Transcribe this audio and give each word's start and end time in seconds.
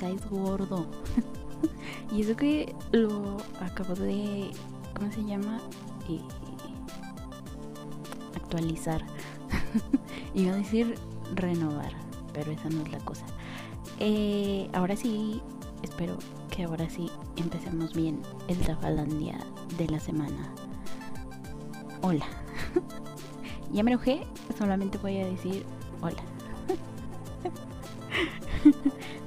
caes 0.00 0.28
gordo. 0.30 0.86
y 2.12 2.22
eso 2.22 2.34
que 2.34 2.74
lo 2.90 3.36
acabo 3.60 3.94
de, 3.94 4.50
¿cómo 4.96 5.12
se 5.12 5.22
llama? 5.22 5.60
Eh, 6.08 6.20
actualizar. 8.34 9.04
Iba 10.34 10.54
a 10.54 10.56
decir 10.56 10.96
renovar, 11.34 11.92
pero 12.32 12.50
esa 12.50 12.70
no 12.70 12.82
es 12.82 12.90
la 12.90 12.98
cosa. 13.00 13.26
Eh, 13.98 14.70
ahora 14.72 14.96
sí, 14.96 15.42
espero 15.82 16.16
que 16.50 16.64
ahora 16.64 16.88
sí 16.88 17.10
empecemos 17.36 17.94
bien 17.94 18.20
el 18.48 18.58
Tafalandia 18.58 19.38
de 19.76 19.86
la 19.88 20.00
semana. 20.00 20.54
Hola. 22.00 22.24
ya 23.72 23.82
me 23.82 23.92
enojé, 23.92 24.26
solamente 24.58 24.96
voy 24.98 25.18
a 25.18 25.26
decir 25.26 25.66
hola. 26.00 26.22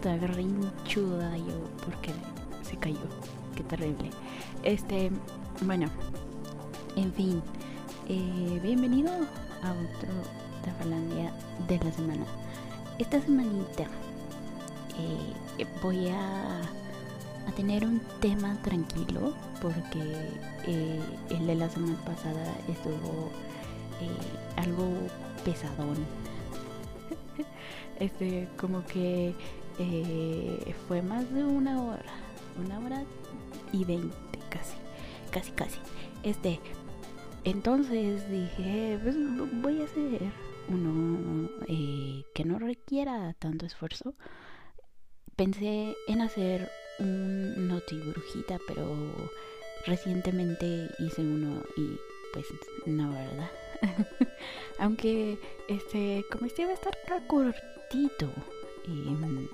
Toda 0.03 0.17
rinchuda 0.17 1.37
yo 1.37 1.63
porque 1.85 2.11
se 2.61 2.75
cayó. 2.75 2.99
Qué 3.55 3.63
terrible. 3.63 4.09
Este, 4.61 5.09
bueno, 5.61 5.87
en 6.97 7.13
fin. 7.13 7.41
Eh, 8.09 8.59
bienvenido 8.61 9.13
a 9.13 9.71
otro 9.71 10.09
Tafalandia 10.65 11.31
de 11.69 11.79
la 11.79 11.91
semana. 11.93 12.25
Esta 12.99 13.21
semanita 13.21 13.83
eh, 14.99 15.65
voy 15.81 16.09
a, 16.09 16.59
a, 17.47 17.51
tener 17.55 17.85
un 17.85 18.01
tema 18.19 18.61
tranquilo 18.61 19.33
porque 19.61 20.01
eh, 20.67 20.99
el 21.29 21.47
de 21.47 21.55
la 21.55 21.69
semana 21.69 21.95
pasada 22.03 22.53
estuvo 22.67 23.31
algo 24.57 24.85
pesadón. 25.45 25.95
este, 28.01 28.49
como 28.57 28.85
que 28.85 29.33
fue 30.87 31.01
más 31.01 31.31
de 31.33 31.43
una 31.43 31.81
hora, 31.81 32.13
una 32.63 32.79
hora 32.79 33.03
y 33.71 33.83
veinte 33.85 34.39
casi, 34.49 34.75
casi, 35.31 35.51
casi. 35.51 35.79
Este, 36.23 36.59
entonces 37.43 38.29
dije, 38.29 38.99
pues 39.03 39.15
voy 39.61 39.81
a 39.81 39.85
hacer 39.85 40.21
uno 40.69 41.49
eh, 41.67 42.23
que 42.33 42.45
no 42.45 42.59
requiera 42.59 43.33
tanto 43.39 43.65
esfuerzo. 43.65 44.15
Pensé 45.35 45.95
en 46.07 46.21
hacer 46.21 46.69
un 46.99 47.67
noti 47.67 47.97
brujita, 47.97 48.59
pero 48.67 49.29
recientemente 49.85 50.89
hice 50.99 51.21
uno 51.21 51.63
y 51.75 51.97
pues 52.31 52.45
no, 52.85 53.11
¿verdad? 53.11 53.51
Aunque 54.79 55.37
este, 55.67 56.23
como 56.31 56.45
este 56.45 56.65
va 56.65 56.71
a 56.71 56.75
estar 56.75 56.95
cortito, 57.27 58.31
y 58.87 59.49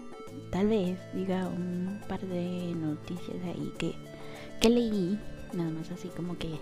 tal 0.51 0.67
vez 0.67 0.99
diga 1.13 1.47
un 1.47 1.99
par 2.07 2.21
de 2.21 2.73
noticias 2.75 3.37
ahí 3.45 3.73
que, 3.77 3.93
que 4.59 4.69
leí, 4.69 5.19
nada 5.53 5.69
más 5.71 5.91
así 5.91 6.09
como 6.09 6.37
que 6.37 6.57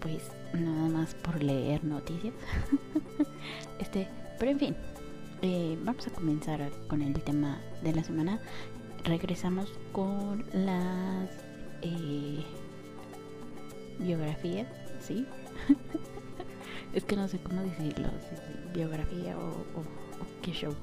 pues 0.00 0.30
nada 0.52 0.88
más 0.88 1.14
por 1.14 1.42
leer 1.42 1.84
noticias. 1.84 2.34
este, 3.78 4.08
pero 4.38 4.52
en 4.52 4.58
fin, 4.58 4.76
eh, 5.42 5.78
vamos 5.82 6.06
a 6.06 6.10
comenzar 6.10 6.70
con 6.88 7.02
el 7.02 7.14
tema 7.22 7.60
de 7.82 7.92
la 7.92 8.04
semana. 8.04 8.40
Regresamos 9.04 9.72
con 9.92 10.44
las 10.52 11.30
eh, 11.82 12.44
biografías, 13.98 14.68
¿sí? 15.00 15.26
es 16.92 17.04
que 17.04 17.16
no 17.16 17.28
sé 17.28 17.38
cómo 17.38 17.62
decirlo, 17.62 18.08
biografía 18.74 19.36
o, 19.38 19.82
qué 20.42 20.52
show. 20.52 20.74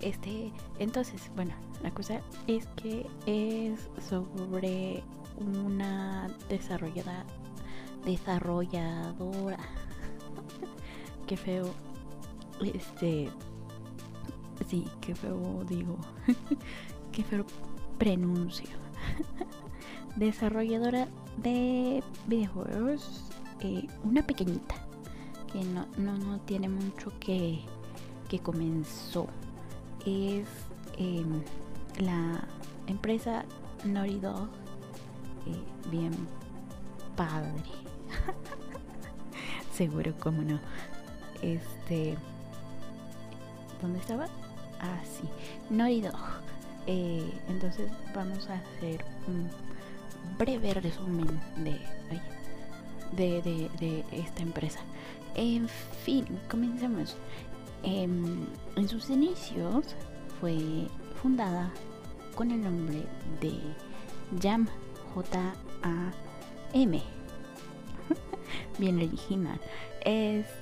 Este, 0.00 0.52
entonces, 0.78 1.30
bueno, 1.34 1.52
la 1.82 1.90
cosa 1.90 2.20
es 2.46 2.66
que 2.76 3.06
es 3.26 3.88
sobre 4.08 5.02
una 5.36 6.28
desarrollada 6.48 7.24
desarrolladora. 8.04 9.58
qué 11.26 11.36
feo. 11.36 11.70
Este. 12.62 13.28
Sí, 14.68 14.86
qué 15.00 15.14
feo 15.14 15.64
digo. 15.68 15.96
qué 17.12 17.22
feo 17.24 17.44
pronuncio. 17.98 18.70
desarrolladora 20.16 21.08
de 21.36 22.02
videojuegos. 22.26 23.24
Eh, 23.60 23.86
una 24.04 24.22
pequeñita. 24.22 24.87
Que 25.52 25.62
no, 25.64 25.86
no, 25.96 26.40
tiene 26.40 26.68
mucho 26.68 27.12
que, 27.20 27.60
que 28.28 28.38
comenzó. 28.38 29.26
Es 30.04 30.46
em, 30.98 31.42
la 31.98 32.44
empresa 32.86 33.44
Naughty 33.84 34.18
Dog. 34.20 34.48
Eh, 35.46 35.90
bien 35.90 36.12
padre. 37.16 37.62
Seguro, 39.72 40.12
como 40.18 40.42
no. 40.42 40.58
Este. 41.42 42.16
¿Dónde 43.80 44.00
estaba? 44.00 44.26
Ah, 44.80 45.00
sí. 45.04 45.28
Naughty 45.70 46.02
Dog. 46.02 46.48
Eh, 46.86 47.30
entonces 47.48 47.90
vamos 48.14 48.48
a 48.48 48.54
hacer 48.54 49.04
un 49.26 49.48
breve 50.38 50.72
resumen 50.74 51.40
de, 51.56 51.78
de, 53.42 53.70
de 53.78 54.04
esta 54.12 54.42
empresa. 54.42 54.80
En 55.38 55.68
fin, 56.04 56.26
comencemos. 56.50 57.16
Em, 57.84 58.44
en 58.74 58.88
sus 58.88 59.08
inicios 59.08 59.94
fue 60.40 60.58
fundada 61.22 61.72
con 62.34 62.50
el 62.50 62.60
nombre 62.60 63.04
de 63.40 63.52
Jam 64.42 64.66
J 65.14 65.54
A 65.84 66.12
M 66.72 67.00
bien 68.80 68.96
original. 68.96 69.60
Este 70.04 70.54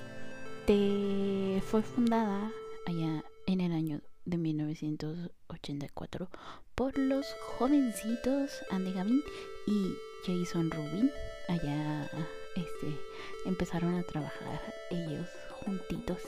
fue 1.65 1.81
fundada 1.81 2.53
allá 2.87 3.25
en 3.47 3.63
el 3.63 3.73
año 3.73 4.03
de 4.27 4.37
1984 4.37 6.29
por 6.75 6.99
los 6.99 7.25
jovencitos 7.57 8.51
Andy 8.71 8.93
Gavin 8.93 9.23
y 9.67 9.95
Jason 10.27 10.71
Rubin. 10.71 11.11
Allá 11.49 12.11
este, 12.57 12.99
empezaron 13.45 13.95
a 13.95 14.03
trabajar 14.03 14.61
ellos 14.91 15.29
juntitos. 15.65 16.19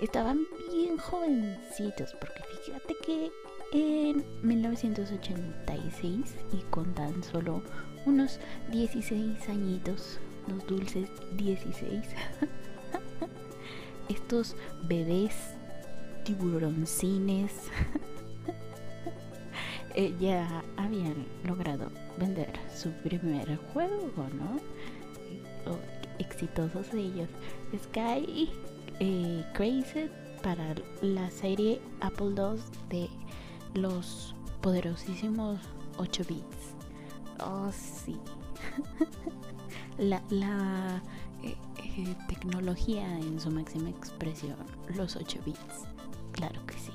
Estaban 0.00 0.46
bien 0.70 0.98
jovencitos 0.98 2.14
porque 2.20 2.42
fíjate 2.64 2.94
que 3.04 3.32
en 3.72 4.24
1986 4.42 6.34
y 6.52 6.58
con 6.70 6.94
tan 6.94 7.24
solo 7.24 7.62
unos 8.06 8.38
16 8.70 9.48
añitos 9.48 10.18
los 10.48 10.64
dulces 10.66 11.10
16. 11.36 12.04
Estos 14.08 14.54
bebés 14.84 15.34
tiburoncines 16.24 17.52
eh, 19.94 20.14
ya 20.20 20.62
habían 20.76 21.26
logrado 21.44 21.90
vender 22.18 22.52
su 22.74 22.90
primer 23.02 23.56
juego, 23.72 24.28
¿no? 24.34 24.60
Exitosos 26.18 26.92
ellos. 26.94 27.28
Sky 27.76 28.50
eh, 29.00 29.44
Crazy 29.54 30.10
para 30.42 30.74
la 31.00 31.30
serie 31.30 31.80
Apple 32.00 32.34
II 32.36 32.60
de 32.90 33.08
los 33.74 34.34
poderosísimos 34.60 35.58
8 35.98 36.22
bits. 36.28 36.74
Oh, 37.40 37.70
sí. 37.72 38.16
la, 39.98 41.02
eh, 41.42 41.56
eh, 41.78 42.14
tecnología 42.28 43.18
en 43.18 43.40
su 43.40 43.50
máxima 43.50 43.90
expresión, 43.90 44.56
los 44.94 45.16
8 45.16 45.40
bits, 45.44 45.86
claro 46.32 46.60
que 46.66 46.74
sí. 46.74 46.92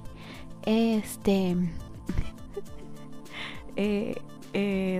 Este, 0.63 1.55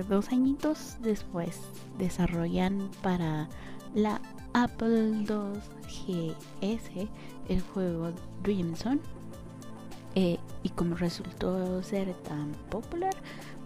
dos 0.08 0.28
añitos 0.30 0.96
después 1.00 1.60
desarrollan 2.00 2.90
para 3.02 3.48
la 3.94 4.20
Apple 4.52 5.24
II 5.28 5.60
GS 5.86 7.08
el 7.48 7.60
juego 7.60 8.12
Dream 8.42 8.74
Zone. 8.74 9.00
y 10.14 10.68
como 10.70 10.96
resultó 10.96 11.82
ser 11.82 12.12
tan 12.22 12.52
popular, 12.70 13.14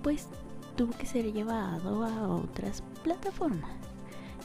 pues 0.03 0.29
tuvo 0.77 0.93
que 0.93 1.07
ser 1.07 1.33
llevado 1.33 2.05
a 2.05 2.29
otras 2.29 2.83
plataformas 3.03 3.71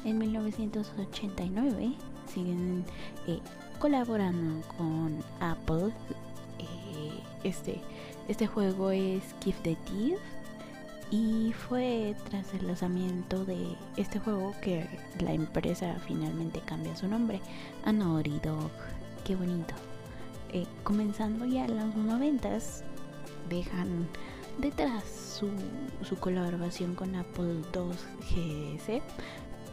en 0.06 0.18
1989 0.18 1.94
siguen 2.34 2.86
eh, 3.28 3.40
colaborando 3.80 4.66
con 4.78 5.20
Apple. 5.40 5.94
Eh, 6.60 7.24
este, 7.44 7.82
Este 8.28 8.48
juego 8.48 8.92
es 8.92 9.24
Gift 9.42 9.64
the 9.64 9.76
Thief 9.86 10.20
y 11.12 11.54
fue 11.54 12.16
tras 12.30 12.54
el 12.54 12.68
lanzamiento 12.68 13.44
de 13.46 13.76
este 13.98 14.20
juego 14.20 14.54
que 14.62 14.88
la 15.20 15.34
empresa 15.34 15.96
finalmente 16.06 16.62
cambia 16.62 16.96
su 16.96 17.08
nombre 17.08 17.42
a 17.84 17.92
Naughty 17.92 18.40
Dog. 18.44 18.70
Qué 19.26 19.36
bonito. 19.36 19.74
Eh, 20.52 20.66
comenzando 20.84 21.46
ya 21.46 21.66
en 21.66 21.78
los 21.78 21.96
noventas, 21.96 22.84
dejan 23.50 24.08
detrás 24.60 25.04
su, 25.40 26.16
colaboración 26.18 26.96
con 26.96 27.16
Apple 27.16 27.62
II 27.74 28.78
GS 28.78 29.02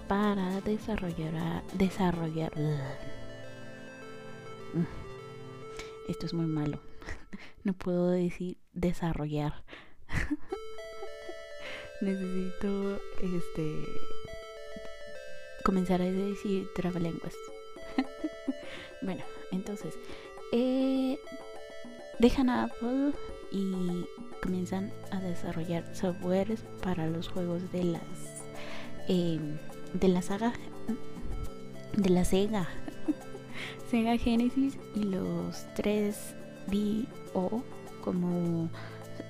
para 0.09 0.61
desarrollar, 0.61 1.63
desarrollar 1.75 2.53
esto 6.09 6.27
es 6.27 6.35
muy 6.35 6.47
malo 6.47 6.81
no 7.65 7.73
puedo 7.73 8.11
decir 8.11 8.59
desarrollar 8.73 9.65
necesito 12.01 13.01
este 13.23 13.85
comenzar 15.65 16.01
a 16.03 16.11
decir 16.11 16.69
trabalenguas. 16.75 17.35
Bueno 19.03 19.23
entonces 19.53 19.95
eh, 20.53 21.19
dejan 22.19 22.49
a 22.49 22.65
Apple 22.65 23.13
y 23.51 24.05
comienzan 24.43 24.93
a 25.11 25.21
desarrollar 25.21 25.95
softwares 25.95 26.65
para 26.83 27.07
los 27.09 27.29
juegos 27.29 27.71
de 27.73 27.85
las 27.85 28.03
eh, 29.09 29.39
de 29.93 30.09
la 30.09 30.23
saga 30.23 30.53
de 31.97 32.11
la 32.11 32.25
Sega. 32.25 32.69
Sega 33.91 34.17
Genesis 34.19 34.79
y 34.95 35.05
los 35.05 35.67
3DO 35.77 37.63
como 38.03 38.69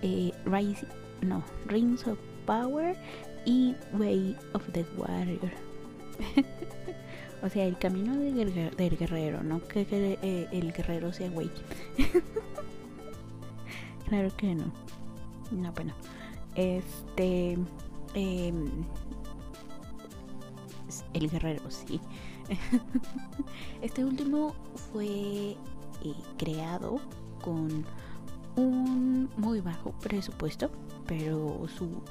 eh, 0.03 0.33
Rise, 0.45 0.87
no, 1.21 1.45
Rings 1.67 2.07
of 2.07 2.19
Power 2.47 2.97
y 3.45 3.75
Way 3.93 4.37
of 4.55 4.63
the 4.73 4.85
Warrior. 4.97 5.51
o 7.43 7.49
sea, 7.49 7.65
el 7.65 7.79
camino 7.79 8.17
del, 8.17 8.97
guerrero, 8.97 9.43
no 9.43 9.63
que, 9.67 9.87
eh, 9.91 10.49
el 10.53 10.73
guerrero 10.73 11.13
sea 11.13 11.31
güey. 11.31 11.51
claro 14.09 14.35
que 14.37 14.55
no. 14.55 14.73
No, 15.51 15.73
bueno. 15.73 15.95
Este. 16.55 17.59
Eh, 18.15 18.53
el 21.13 21.31
guerrero, 21.31 21.71
sí. 21.71 22.01
este 23.83 24.05
último 24.05 24.55
fue 24.93 25.07
eh, 25.07 25.57
creado 26.39 27.01
con 27.43 27.85
un 28.57 29.29
muy 29.37 29.61
bajo 29.61 29.93
presupuesto, 29.93 30.71
pero 31.07 31.67
su 31.77 32.03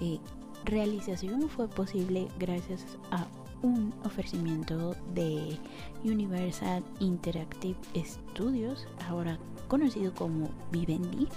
eh, 0.00 0.18
realización 0.64 1.48
fue 1.48 1.68
posible 1.68 2.28
gracias 2.38 2.84
a 3.10 3.26
un 3.62 3.92
ofrecimiento 4.04 4.94
de 5.14 5.58
Universal 6.04 6.84
Interactive 7.00 7.78
Studios, 8.04 8.86
ahora 9.08 9.38
conocido 9.66 10.14
como 10.14 10.48
Vivendi, 10.70 11.28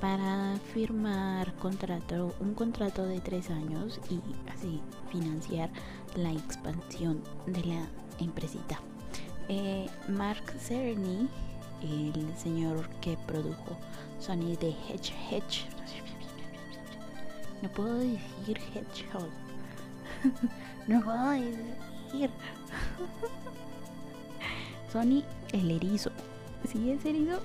para 0.00 0.56
firmar 0.74 1.54
contrato, 1.54 2.34
un 2.40 2.54
contrato 2.54 3.04
de 3.06 3.20
tres 3.20 3.48
años 3.50 4.00
y 4.10 4.20
así 4.50 4.80
financiar 5.10 5.70
la 6.16 6.32
expansión 6.32 7.22
de 7.46 7.64
la 7.64 7.86
empresita. 8.18 8.80
Eh, 9.48 9.86
Mark 10.08 10.44
Cerny, 10.58 11.28
el 11.82 12.36
señor 12.36 12.88
que 13.00 13.16
produjo 13.26 13.78
Sony 14.18 14.56
de 14.60 14.70
Hedge 14.70 15.12
Hedge, 15.30 15.66
no 17.64 17.72
puedo 17.72 17.98
decir 17.98 18.58
Hedgehog, 18.74 19.30
no 20.86 21.02
puedo 21.02 21.30
decir 21.30 22.30
Sony 24.92 25.24
el 25.52 25.70
erizo, 25.70 26.10
si 26.70 26.90
es 26.90 27.02
erizo, 27.06 27.40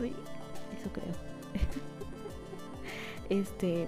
eso 0.00 0.90
creo. 0.90 1.14
este 3.28 3.86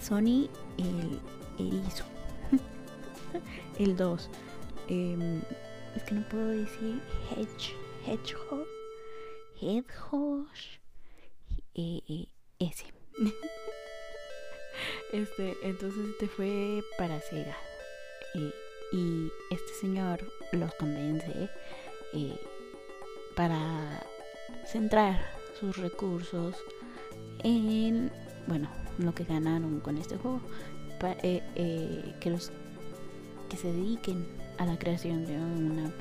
Sony 0.00 0.48
el 0.78 1.20
erizo. 1.58 2.04
El 3.80 3.96
2 3.96 4.30
em, 4.90 5.42
es 5.96 6.02
que 6.04 6.14
no 6.14 6.28
puedo 6.28 6.46
decir 6.46 7.02
hedge 7.32 7.74
hedgehog 8.06 8.64
hedgehog 9.60 10.46
eh, 11.74 12.00
eh, 12.08 12.28
ese 12.60 12.94
este 15.14 15.56
entonces 15.62 16.10
este 16.10 16.28
fue 16.28 16.82
para 16.98 17.20
Sega. 17.20 17.56
Eh, 18.34 18.52
y 18.92 19.30
este 19.50 19.72
señor 19.80 20.20
los 20.52 20.74
convence 20.74 21.48
para 23.34 23.58
centrar 24.66 25.20
sus 25.58 25.76
recursos 25.78 26.56
en 27.42 28.10
bueno 28.46 28.68
lo 28.98 29.14
que 29.14 29.24
ganaron 29.24 29.80
con 29.80 29.98
este 29.98 30.16
juego. 30.16 30.40
Eh, 31.22 31.42
eh, 31.54 32.14
que 32.20 32.30
los 32.30 32.50
que 33.50 33.56
se 33.58 33.70
dediquen 33.70 34.26
a 34.56 34.64
la 34.64 34.78
creación 34.78 35.26
de 35.26 35.36
una 35.36 35.92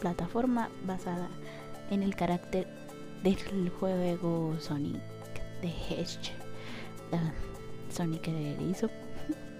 plataforma 0.00 0.68
basada 0.84 1.30
en 1.90 2.02
el 2.02 2.14
carácter 2.14 2.68
del 3.22 3.70
juego 3.70 4.54
Sonic 4.60 5.00
de 5.62 5.68
Hedge 5.68 6.32
uh, 7.12 7.49
Sonic 7.90 8.28
el 8.28 8.70
hizo 8.70 8.88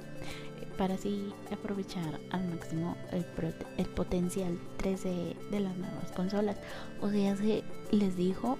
para 0.79 0.95
así 0.95 1.33
aprovechar 1.53 2.21
al 2.31 2.49
máximo 2.49 2.97
el, 3.13 3.25
potencial 3.87 4.59
3D 4.79 5.37
de 5.51 5.61
las 5.61 5.77
nuevas 5.77 6.11
consolas. 6.13 6.57
O 7.01 7.11
sea 7.11 7.37
se 7.37 7.63
les 7.91 8.17
dijo 8.17 8.57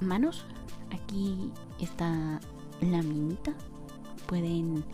manos 0.00 0.44
aquí 0.92 1.50
está 1.80 2.40
la 2.80 3.02
minita. 3.02 3.52
Pueden 4.26 4.84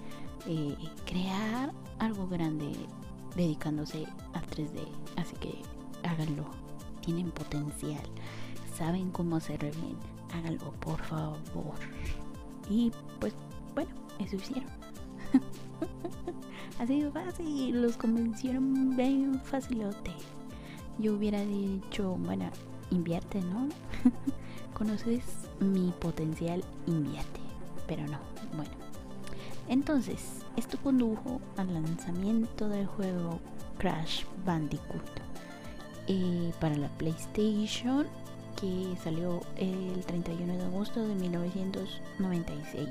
eh, 0.47 0.77
crear 1.05 1.73
algo 1.99 2.27
grande 2.29 2.73
dedicándose 3.35 4.07
al 4.33 4.47
3D 4.47 4.87
así 5.17 5.37
que 5.37 5.55
háganlo. 6.05 6.47
Tienen 7.03 7.31
potencial. 7.31 8.03
Saben 8.77 9.11
cómo 9.11 9.37
hacer 9.37 9.61
bien. 9.61 9.97
Háganlo 10.33 10.73
por 10.81 11.01
favor 11.03 11.77
y 12.69 12.93
pues 13.21 13.35
bueno 13.75 13.91
eso 14.19 14.37
hicieron 14.37 14.71
así 16.79 17.03
de 17.03 17.11
fácil 17.11 17.83
los 17.83 17.97
convencieron 17.97 18.97
bien 18.97 19.41
facilote 19.45 20.13
yo 20.99 21.15
hubiera 21.15 21.41
dicho 21.43 22.17
bueno 22.19 22.51
invierte 22.91 23.41
no 23.41 23.69
conoces 24.77 25.23
mi 25.61 25.93
potencial, 25.99 26.63
invierte. 26.87 27.41
Pero 27.87 28.07
no, 28.07 28.19
bueno. 28.55 28.71
Entonces, 29.69 30.45
esto 30.57 30.79
condujo 30.83 31.41
al 31.57 31.73
lanzamiento 31.73 32.69
del 32.69 32.87
juego 32.87 33.41
Crash 33.79 34.25
Bandicoot 34.45 35.03
eh, 36.09 36.53
para 36.61 36.77
la 36.77 36.89
PlayStation 36.89 38.07
que 38.61 38.97
salió 39.03 39.41
el 39.57 40.05
31 40.07 40.57
de 40.57 40.65
agosto 40.65 41.07
de 41.07 41.15
1996. 41.15 42.89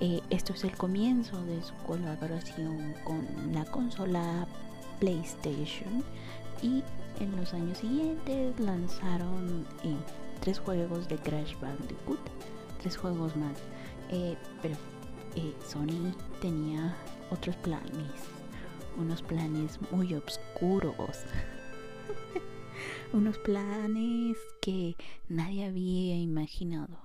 Eh, 0.00 0.20
esto 0.30 0.52
es 0.52 0.64
el 0.64 0.76
comienzo 0.76 1.40
de 1.44 1.62
su 1.62 1.74
colaboración 1.86 2.94
con 3.04 3.26
la 3.52 3.64
consola 3.66 4.46
PlayStation 4.98 6.02
y 6.62 6.82
en 7.20 7.36
los 7.36 7.54
años 7.54 7.78
siguientes 7.78 8.58
lanzaron 8.58 9.66
eh, 9.84 9.96
tres 10.40 10.58
juegos 10.58 11.08
de 11.08 11.16
Crash 11.16 11.54
Bandicoot, 11.60 12.18
tres 12.80 12.96
juegos 12.96 13.36
más. 13.36 13.56
Eh, 14.10 14.36
pero 14.62 14.76
eh, 15.36 15.54
Sony 15.66 16.12
tenía 16.40 16.96
otros 17.30 17.56
planes, 17.56 18.12
unos 18.96 19.22
planes 19.22 19.78
muy 19.90 20.14
oscuros, 20.14 21.24
unos 23.14 23.38
planes 23.38 24.36
que 24.60 24.96
nadie 25.28 25.66
había 25.66 26.16
imaginado. 26.16 26.98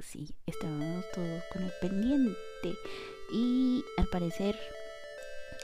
Sí, 0.00 0.34
estábamos 0.44 1.04
todos 1.14 1.42
con 1.52 1.62
el 1.62 1.70
pendiente 1.80 2.76
y 3.32 3.84
al 3.96 4.08
parecer 4.08 4.58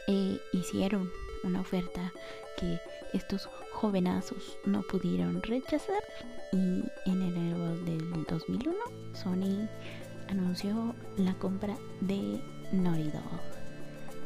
eh, 0.06 0.38
hicieron 0.52 1.10
una 1.42 1.60
oferta 1.60 2.12
que 2.56 2.78
estos 3.12 3.46
jovenazos 3.72 4.56
no 4.64 4.82
pudieron 4.82 5.42
rechazar 5.42 6.02
y 6.52 6.84
en 7.06 7.22
enero 7.22 7.76
del 7.84 8.24
2001 8.24 8.78
Sony 9.14 9.68
anunció 10.28 10.94
la 11.16 11.34
compra 11.34 11.76
de 12.00 12.40
Naughty 12.70 13.10
Dog. 13.10 13.40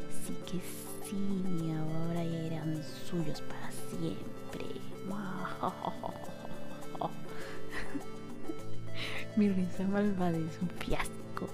Así 0.07 0.33
que 0.45 0.59
sí, 1.03 1.71
ahora 1.71 2.23
eran 2.23 2.83
suyos 3.09 3.41
para 3.41 3.71
siempre. 3.71 4.86
Mi 9.35 9.49
risa 9.49 9.87
malvada 9.87 10.37
es 10.37 10.59
un 10.61 10.69
fiasco. 10.69 11.47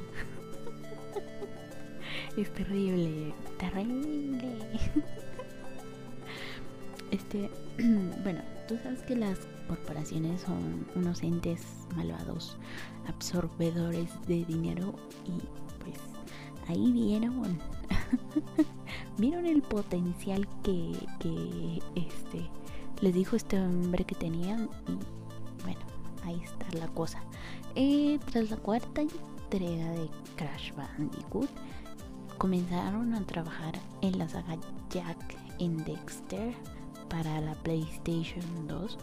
Es 2.38 2.54
terrible, 2.54 3.34
terrible. 3.60 4.58
Este, 7.12 7.52
bueno, 8.24 8.42
tú 8.68 8.76
sabes 8.82 9.04
que 9.04 9.16
las 9.16 9.38
corporaciones 9.68 10.42
son 10.42 10.88
unos 10.96 11.22
entes 11.22 11.62
malvados, 11.96 12.58
absorbedores 13.08 14.10
de 14.26 14.44
dinero 14.46 14.96
y 15.24 15.34
pues 15.84 16.00
ahí 16.68 16.92
vieron, 16.92 17.60
vieron 19.20 19.46
el 19.46 19.62
potencial 19.62 20.48
que, 20.64 20.94
que 21.20 21.84
este 21.96 22.50
les 23.04 23.14
dijo 23.14 23.36
este 23.36 23.60
hombre 23.60 24.06
que 24.06 24.16
tenían 24.16 24.70
y 24.88 24.94
bueno, 25.64 25.82
ahí 26.24 26.42
está 26.42 26.66
la 26.80 26.88
cosa. 26.88 27.22
Eh, 27.76 28.18
tras 28.32 28.50
la 28.50 28.56
cuarta 28.56 29.02
entrega 29.02 29.92
de 29.92 30.10
Crash 30.38 30.72
Bandicoot, 30.74 31.50
comenzaron 32.38 33.14
a 33.14 33.22
trabajar 33.26 33.74
en 34.00 34.18
la 34.18 34.30
saga 34.30 34.56
Jack 34.90 35.36
en 35.60 35.84
Dexter 35.84 36.54
para 37.10 37.42
la 37.42 37.56
PlayStation 37.56 38.46
2. 38.70 38.98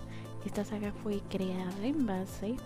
Esta 0.46 0.64
saga 0.64 0.94
fue 1.02 1.20
creada 1.28 1.84
en 1.84 2.06
base 2.06 2.56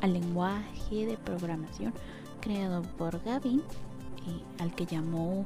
al 0.00 0.14
lenguaje 0.14 1.06
de 1.06 1.16
programación 1.16 1.94
creado 2.40 2.82
por 2.96 3.22
Gavin, 3.22 3.60
eh, 3.60 4.42
al 4.58 4.74
que 4.74 4.84
llamó 4.84 5.44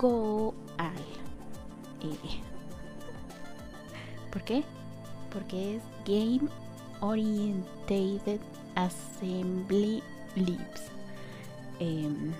Goal. 0.00 0.52
Eh, 2.00 2.53
¿Por 4.34 4.42
qué? 4.42 4.64
Porque 5.32 5.76
es 5.76 5.82
Game 6.04 6.50
Orientated 7.00 8.40
Assembly 8.74 10.02
Libs. 10.34 10.90
Em, 11.78 12.32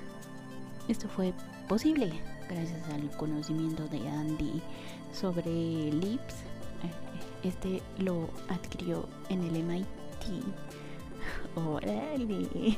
esto 0.89 1.09
fue 1.09 1.33
posible 1.69 2.13
gracias 2.49 2.89
al 2.93 3.09
conocimiento 3.17 3.87
de 3.87 4.09
Andy 4.09 4.61
sobre 5.13 5.93
Libs. 5.93 6.43
Eh, 6.83 7.45
este 7.45 7.81
lo 7.99 8.29
adquirió 8.49 9.09
en 9.29 9.45
el 9.45 9.63
MIT. 9.63 10.45
Órale. 11.55 12.77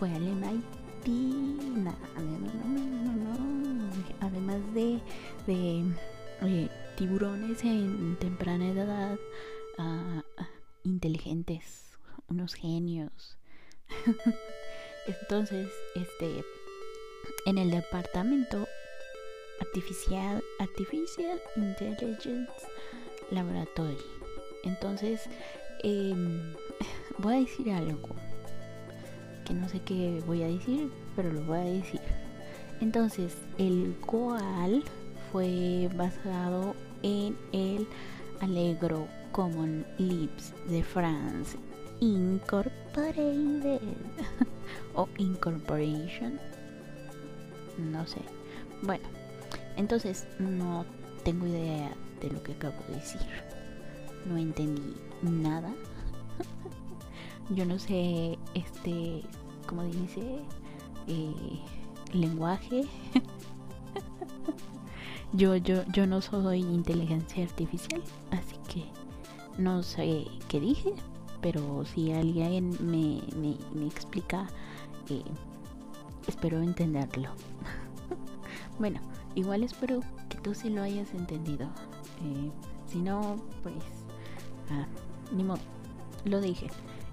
Fue 0.00 0.12
al 0.12 0.22
MIT. 0.22 0.68
Además 4.20 4.74
de, 4.74 5.00
de 5.46 5.84
eh, 6.42 6.68
tiburones 6.98 7.62
en 7.62 8.16
temprana 8.16 8.70
edad, 8.70 9.16
uh, 9.78 10.20
inteligentes, 10.82 11.92
unos 12.28 12.54
genios. 12.54 13.38
Entonces, 15.06 15.68
este, 15.94 16.44
en 17.46 17.58
el 17.58 17.70
departamento 17.70 18.66
Artificial, 19.60 20.42
Artificial 20.58 21.40
Intelligence 21.54 22.50
Laboratory. 23.30 23.98
Entonces, 24.64 25.22
eh, 25.84 26.52
voy 27.18 27.34
a 27.34 27.38
decir 27.38 27.70
algo 27.70 28.08
que 29.46 29.54
no 29.54 29.68
sé 29.68 29.80
qué 29.82 30.20
voy 30.26 30.42
a 30.42 30.48
decir, 30.48 30.90
pero 31.14 31.32
lo 31.32 31.42
voy 31.42 31.58
a 31.58 31.62
decir. 31.62 32.00
Entonces, 32.80 33.36
el 33.56 33.96
Goal 34.04 34.82
fue 35.30 35.88
basado 35.94 36.74
en 37.02 37.36
el 37.52 37.86
Allegro 38.40 39.06
Common 39.32 39.86
Lips 39.98 40.54
de 40.68 40.82
France 40.82 41.56
Incorporated 42.00 43.80
o 44.94 45.08
Incorporation. 45.18 46.38
No 47.78 48.06
sé. 48.06 48.20
Bueno, 48.82 49.04
entonces 49.76 50.26
no 50.38 50.84
tengo 51.24 51.46
idea 51.46 51.92
de 52.20 52.30
lo 52.30 52.42
que 52.42 52.52
acabo 52.52 52.76
de 52.88 52.94
decir. 52.94 53.20
No 54.26 54.36
entendí 54.36 54.96
nada. 55.22 55.72
Yo 57.50 57.64
no 57.64 57.78
sé, 57.78 58.38
este, 58.54 59.22
como 59.66 59.84
dice, 59.84 60.40
eh, 61.06 61.60
lenguaje. 62.12 62.82
Yo, 65.32 65.56
yo, 65.56 65.84
yo 65.92 66.06
no 66.06 66.22
soy 66.22 66.60
inteligencia 66.60 67.44
artificial, 67.44 68.02
así 68.30 68.56
que 68.66 68.84
no 69.58 69.82
sé 69.82 70.26
qué 70.48 70.58
dije, 70.58 70.94
pero 71.42 71.84
si 71.84 72.12
alguien 72.12 72.70
me, 72.80 73.20
me, 73.36 73.86
explica, 73.86 74.46
eh, 75.10 75.22
espero 76.26 76.62
entenderlo. 76.62 77.30
bueno, 78.78 79.00
igual 79.34 79.64
espero 79.64 80.00
que 80.30 80.38
tú 80.38 80.54
sí 80.54 80.70
lo 80.70 80.82
hayas 80.82 81.12
entendido. 81.12 81.66
Eh, 82.24 82.50
si 82.86 82.98
no, 82.98 83.36
pues, 83.62 83.74
ah, 84.70 84.86
ni 85.30 85.44
modo, 85.44 85.60
lo 86.24 86.40
dije. 86.40 86.68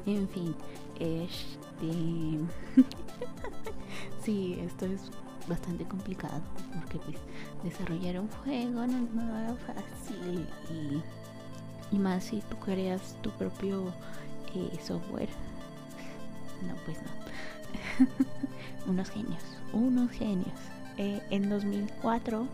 En 0.06 0.30
fin, 0.30 0.56
este... 1.00 2.40
sí, 4.24 4.58
esto 4.62 4.86
es 4.86 5.12
bastante 5.48 5.86
complicado 5.86 6.42
porque 6.74 6.98
pues 7.00 7.18
desarrollar 7.64 8.20
un 8.20 8.30
juego 8.30 8.88
no 8.88 8.98
es 8.98 9.14
nada 9.14 9.56
fácil 9.68 10.48
y, 10.72 11.02
más 11.98 12.26
si 12.26 12.42
tú 12.42 12.58
creas 12.58 13.16
tu 13.22 13.30
propio 13.32 13.94
eh, 14.54 14.78
software. 14.84 15.30
No 16.68 16.76
pues 16.86 16.98
no. 16.98 18.08
Unos 18.92 19.10
genios 19.10 19.56
unos 19.76 20.10
genios. 20.12 20.58
Eh, 20.98 21.22
en 21.30 21.50
2004 21.50 22.48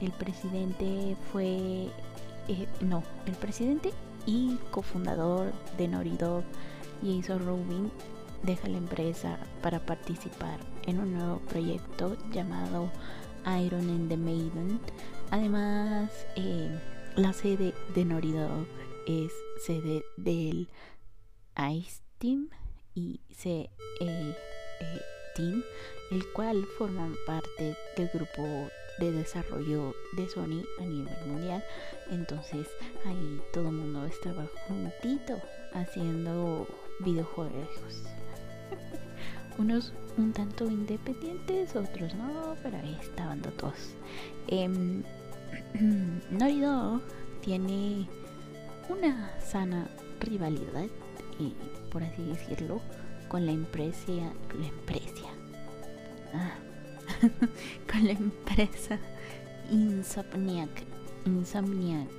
el 0.00 0.12
presidente 0.12 1.16
fue 1.32 1.88
eh, 2.48 2.68
no 2.80 3.02
el 3.26 3.34
presidente 3.34 3.92
y 4.26 4.56
cofundador 4.70 5.52
de 5.76 5.88
Norido 5.88 6.44
hizo 7.02 7.38
Rubin 7.38 7.90
deja 8.44 8.68
la 8.68 8.78
empresa 8.78 9.38
para 9.60 9.80
participar 9.80 10.58
en 10.86 10.98
un 10.98 11.14
nuevo 11.14 11.38
proyecto 11.48 12.16
llamado 12.32 12.90
Iron 13.44 13.88
and 13.88 14.08
the 14.08 14.16
Maiden. 14.16 14.80
Además, 15.30 16.10
eh, 16.36 16.70
la 17.16 17.32
sede 17.32 17.74
de 17.94 18.04
Naughty 18.04 18.34
es 19.06 19.32
sede 19.64 20.04
del 20.16 20.68
Ice 21.72 22.02
Team 22.18 22.48
y 22.94 23.20
C 23.30 23.70
e, 24.00 24.06
e 24.06 25.00
Team, 25.34 25.62
el 26.10 26.24
cual 26.32 26.64
forma 26.78 27.12
parte 27.26 27.76
del 27.96 28.08
grupo 28.12 28.70
de 28.98 29.12
desarrollo 29.12 29.94
de 30.12 30.28
Sony 30.28 30.62
a 30.78 30.82
nivel 30.82 31.26
mundial. 31.26 31.64
Entonces 32.10 32.66
ahí 33.06 33.40
todo 33.52 33.68
el 33.68 33.74
mundo 33.74 34.04
estaba 34.04 34.46
juntito 34.66 35.40
haciendo 35.72 36.66
videojuegos. 37.00 38.04
Unos 39.60 39.92
un 40.16 40.32
tanto 40.32 40.64
independientes, 40.64 41.76
otros 41.76 42.14
no, 42.14 42.56
pero 42.62 42.78
ahí 42.78 42.96
estaban 42.98 43.42
todos. 43.42 43.94
Eh, 44.48 44.68
tiene 47.42 48.08
una 48.88 49.38
sana 49.40 49.86
rivalidad, 50.20 50.86
y 51.38 51.54
por 51.92 52.02
así 52.02 52.22
decirlo, 52.22 52.80
con 53.28 53.44
la 53.44 53.52
empresa, 53.52 54.12
la 54.58 54.66
empresa, 54.66 55.28
ah, 56.34 56.54
con 57.92 58.06
la 58.06 58.12
empresa 58.12 58.98
Insomniac, 59.70 60.70
Insomniac, 61.26 62.10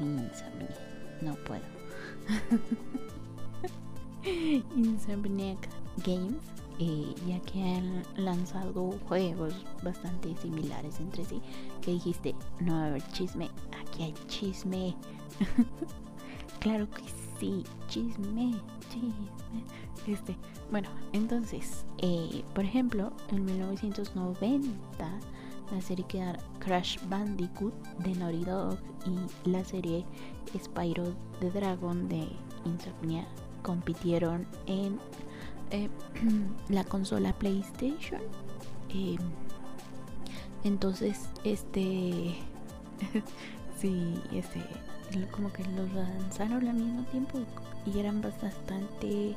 Insomniac, 0.00 1.22
no 1.22 1.34
puedo. 1.44 1.62
Insomniac 4.76 5.68
Games, 6.04 6.42
ya 6.78 7.40
que 7.40 7.62
han 7.62 8.02
lanzado 8.16 8.92
juegos 9.08 9.54
bastante 9.82 10.36
similares 10.36 11.00
entre 11.00 11.24
sí, 11.24 11.40
que 11.80 11.92
dijiste, 11.92 12.34
no 12.60 12.76
haber 12.76 13.02
chisme, 13.12 13.48
aquí 13.80 14.04
hay 14.04 14.14
chisme. 14.26 14.94
claro 16.60 16.88
que 16.90 17.02
sí, 17.38 17.64
chisme, 17.88 18.54
chisme. 18.90 19.28
Este, 20.06 20.36
bueno, 20.70 20.88
entonces, 21.12 21.84
eh, 21.98 22.44
por 22.54 22.64
ejemplo, 22.64 23.12
en 23.30 23.44
1990 23.44 25.20
la 25.72 25.80
serie 25.80 26.04
que 26.06 26.22
Crash 26.60 26.98
Bandicoot 27.08 27.74
de 27.98 28.14
Naughty 28.14 28.44
Dog 28.44 28.78
y 29.06 29.50
la 29.50 29.64
serie 29.64 30.04
Spyro 30.56 31.14
the 31.40 31.50
Dragon 31.50 32.08
de 32.08 32.28
Insomnia 32.64 33.26
compitieron 33.62 34.46
en 34.66 34.98
eh, 35.70 35.88
la 36.68 36.84
consola 36.84 37.32
PlayStation. 37.32 38.20
Eh, 38.90 39.16
entonces, 40.64 41.28
este. 41.44 42.36
sí, 43.80 44.14
este. 44.32 44.62
como 45.30 45.52
que 45.52 45.64
los 45.64 45.92
lanzaron 45.92 46.68
al 46.68 46.74
mismo 46.74 47.04
tiempo 47.04 47.38
y 47.86 47.98
eran 47.98 48.20
bastante 48.20 49.36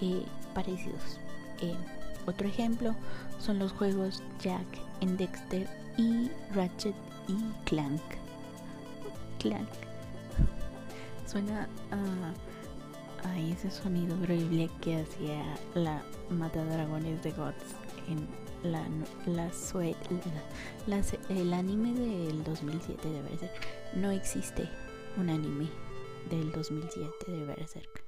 eh, 0.00 0.22
parecidos. 0.54 1.18
Otro 2.26 2.48
ejemplo 2.48 2.94
son 3.38 3.58
los 3.58 3.72
juegos 3.72 4.22
Jack 4.40 4.66
and 5.02 5.18
Dexter 5.18 5.68
y 5.96 6.30
Ratchet 6.54 6.94
y 7.28 7.36
Clank. 7.64 8.00
Clank. 9.38 9.68
Suena 11.26 11.68
ese 13.52 13.70
sonido 13.70 14.16
horrible 14.20 14.70
que 14.80 14.96
hacía 14.96 15.44
la 15.74 16.02
Mata 16.30 16.64
Dragones 16.64 17.22
de 17.22 17.30
Gods 17.32 17.74
en 18.08 18.26
la, 18.62 18.86
la, 19.26 19.50
el 21.28 21.52
anime 21.52 21.94
del 21.94 22.44
2007 22.44 23.08
debe 23.08 23.38
ser. 23.38 23.50
No 23.94 24.10
existe 24.10 24.68
un 25.16 25.30
anime 25.30 25.68
del 26.30 26.52
2007 26.52 27.30
de 27.30 27.44
Berserk. 27.44 28.04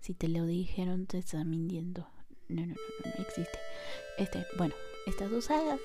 Si 0.00 0.14
te 0.14 0.28
lo 0.28 0.46
dijeron, 0.46 1.06
te 1.06 1.18
están 1.18 1.50
mintiendo. 1.50 2.06
No, 2.48 2.62
no, 2.62 2.68
no, 2.68 2.74
no, 3.04 3.12
no 3.16 3.22
existe. 3.22 3.58
Este, 4.18 4.46
bueno, 4.56 4.74
estas 5.06 5.30
dos 5.30 5.44
sagas 5.44 5.80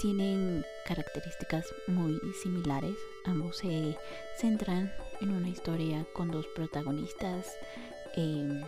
tienen 0.00 0.64
características 0.86 1.66
muy 1.88 2.20
similares. 2.42 2.96
Ambos 3.24 3.58
se 3.58 3.96
centran 4.38 4.92
en 5.20 5.30
una 5.30 5.48
historia 5.48 6.06
con 6.12 6.30
dos 6.30 6.46
protagonistas 6.54 7.56
em, 8.16 8.62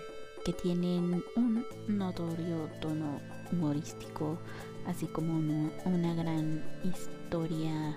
que 0.44 0.52
tienen 0.52 1.24
un 1.36 1.64
notorio 1.88 2.68
tono 2.80 3.20
humorístico, 3.52 4.38
así 4.86 5.06
como 5.06 5.38
una 5.84 6.14
gran 6.14 6.62
historia 6.84 7.96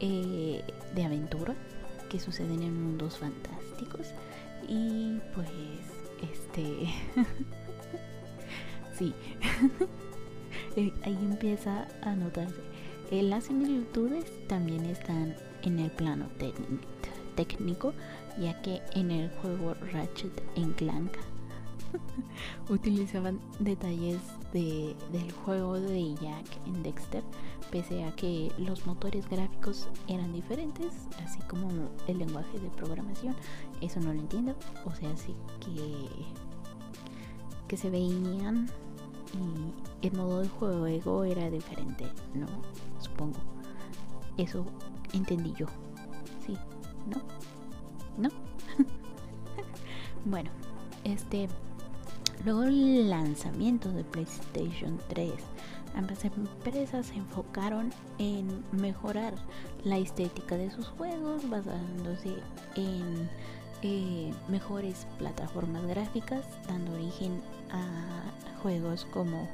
eh, 0.00 0.64
de 0.94 1.04
aventura 1.04 1.54
que 2.08 2.18
suceden 2.18 2.62
en 2.62 2.82
mundos 2.82 3.18
fantásticos. 3.18 4.08
Y 4.68 5.18
pues, 5.34 5.48
este... 6.22 6.88
sí. 8.98 9.14
Eh, 10.76 10.92
ahí 11.04 11.18
empieza 11.20 11.86
a 12.02 12.14
notarse. 12.14 12.60
Eh, 13.10 13.22
las 13.22 13.44
similitudes 13.44 14.24
también 14.48 14.86
están 14.86 15.34
en 15.62 15.78
el 15.78 15.90
plano 15.90 16.28
técnico, 17.34 17.92
ya 18.38 18.60
que 18.62 18.80
en 18.94 19.10
el 19.10 19.30
juego 19.36 19.74
Ratchet 19.92 20.42
Clank 20.76 21.12
utilizaban 22.68 23.40
detalles 23.58 24.20
de, 24.52 24.96
del 25.12 25.32
juego 25.32 25.74
de 25.78 26.14
Jack 26.14 26.46
en 26.66 26.82
Dexter, 26.82 27.22
pese 27.70 28.04
a 28.04 28.12
que 28.12 28.50
los 28.58 28.86
motores 28.86 29.28
gráficos 29.28 29.88
eran 30.08 30.32
diferentes, 30.32 30.92
así 31.24 31.40
como 31.48 31.68
el 32.06 32.18
lenguaje 32.18 32.58
de 32.58 32.68
programación. 32.70 33.34
Eso 33.80 34.00
no 34.00 34.12
lo 34.12 34.20
entiendo, 34.20 34.54
o 34.84 34.94
sea, 34.94 35.16
sí 35.16 35.34
que, 35.60 36.08
que 37.68 37.76
se 37.76 37.90
veían 37.90 38.68
y 39.34 40.06
el 40.06 40.12
modo 40.14 40.40
de 40.40 40.48
juego 40.48 41.24
era 41.24 41.50
diferente, 41.50 42.04
¿no? 42.34 42.46
Supongo. 43.00 43.38
Eso 44.36 44.64
entendí 45.12 45.52
yo. 45.56 45.66
Sí, 46.46 46.56
¿no? 47.06 47.20
¿No? 48.16 48.28
bueno, 50.24 50.50
este. 51.04 51.48
Luego 52.44 52.64
el 52.64 53.08
lanzamiento 53.08 53.90
de 53.92 54.02
PlayStation 54.04 54.98
3. 55.08 55.32
Ambas 55.94 56.24
empresas 56.24 57.06
se 57.06 57.14
enfocaron 57.14 57.92
en 58.18 58.64
mejorar 58.72 59.34
la 59.84 59.98
estética 59.98 60.56
de 60.56 60.70
sus 60.70 60.88
juegos 60.88 61.48
basándose 61.48 62.34
en 62.76 63.28
eh, 63.82 64.32
mejores 64.48 65.06
plataformas 65.18 65.84
gráficas, 65.86 66.44
dando 66.66 66.92
origen 66.94 67.42
a 67.70 68.60
juegos 68.62 69.06
como 69.12 69.48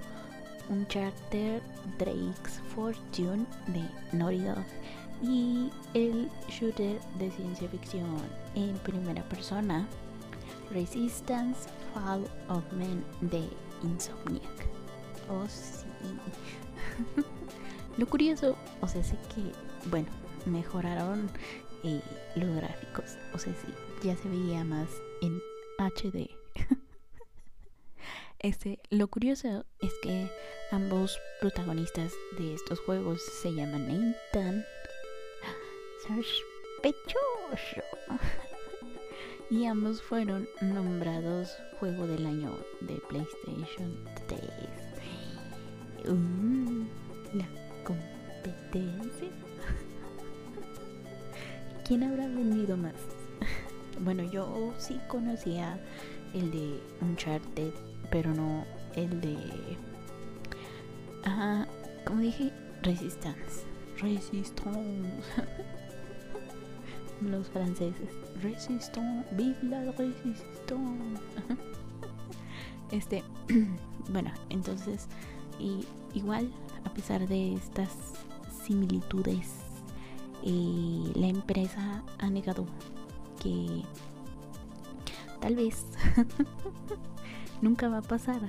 Uncharted 0.70 1.62
Drake's 1.98 2.60
Fortune 2.74 3.46
de 3.68 3.82
Naughty 4.12 4.44
y 5.22 5.70
el 5.94 6.28
shooter 6.48 7.00
de 7.18 7.30
ciencia 7.30 7.68
ficción 7.68 8.18
en 8.54 8.76
primera 8.78 9.22
persona 9.24 9.86
Resistance 10.70 11.68
Fall 11.94 12.24
of 12.48 12.62
Men 12.72 13.04
de 13.20 13.48
Insomniac. 13.82 14.66
Oh 15.28 15.46
sí. 15.48 15.86
Lo 17.96 18.06
curioso, 18.06 18.56
o 18.80 18.88
sea, 18.88 19.02
sé 19.02 19.16
que, 19.34 19.88
bueno, 19.90 20.08
mejoraron 20.46 21.28
eh, 21.82 22.00
los 22.36 22.48
gráficos. 22.56 23.16
O 23.34 23.38
sea, 23.38 23.52
sí, 23.54 24.06
ya 24.06 24.16
se 24.16 24.28
veía 24.28 24.64
más 24.64 24.88
en 25.22 25.40
HD. 25.78 26.30
Este, 28.40 28.78
lo 28.90 29.08
curioso 29.08 29.64
es 29.80 29.92
que 30.00 30.30
ambos 30.70 31.18
protagonistas 31.40 32.12
de 32.38 32.54
estos 32.54 32.78
juegos 32.78 33.20
se 33.42 33.50
llaman 33.50 33.88
Nathan. 33.88 34.64
Sospechoso. 36.06 37.82
y 39.50 39.66
ambos 39.66 40.00
fueron 40.02 40.48
nombrados 40.60 41.56
Juego 41.78 42.06
del 42.06 42.26
Año 42.26 42.52
de 42.80 42.94
PlayStation 43.08 43.96
3. 44.28 44.40
Uh, 46.06 46.84
la 47.36 47.48
competencia. 47.84 49.28
¿Quién 51.86 52.04
habrá 52.04 52.26
vendido 52.26 52.76
más? 52.76 52.94
bueno, 54.00 54.22
yo 54.24 54.74
sí 54.78 55.00
conocía 55.08 55.80
el 56.34 56.50
de 56.50 56.80
Uncharted 57.00 57.72
pero 58.10 58.34
no 58.34 58.64
el 58.94 59.20
de. 59.20 59.36
Ajá, 61.24 61.66
como 62.04 62.20
dije, 62.20 62.52
Resistance. 62.82 63.64
Resistance. 64.00 65.32
Los 67.20 67.48
franceses. 67.48 68.10
Resistance. 68.42 69.26
Vive 69.32 69.56
la 69.62 69.92
resistance. 69.92 71.20
Este, 72.90 73.22
bueno, 74.10 74.30
entonces, 74.48 75.08
y, 75.58 75.84
igual, 76.14 76.50
a 76.84 76.94
pesar 76.94 77.26
de 77.28 77.54
estas 77.54 77.90
similitudes, 78.64 79.50
eh, 80.42 81.12
la 81.14 81.26
empresa 81.26 82.02
ha 82.18 82.30
negado 82.30 82.66
que 83.42 83.82
tal 85.40 85.56
vez 85.56 85.84
nunca 87.62 87.88
va 87.88 87.98
a 87.98 88.02
pasar 88.02 88.40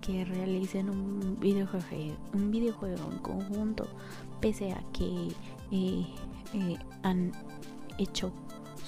que 0.00 0.24
realicen 0.24 0.90
un 0.90 1.38
videojuego, 1.40 2.16
un 2.34 2.50
videojuego 2.50 3.10
en 3.10 3.18
conjunto, 3.18 3.86
pese 4.40 4.72
a 4.72 4.82
que 4.92 5.28
eh, 5.70 6.06
eh, 6.52 6.76
han 7.02 7.32
hecho 7.98 8.32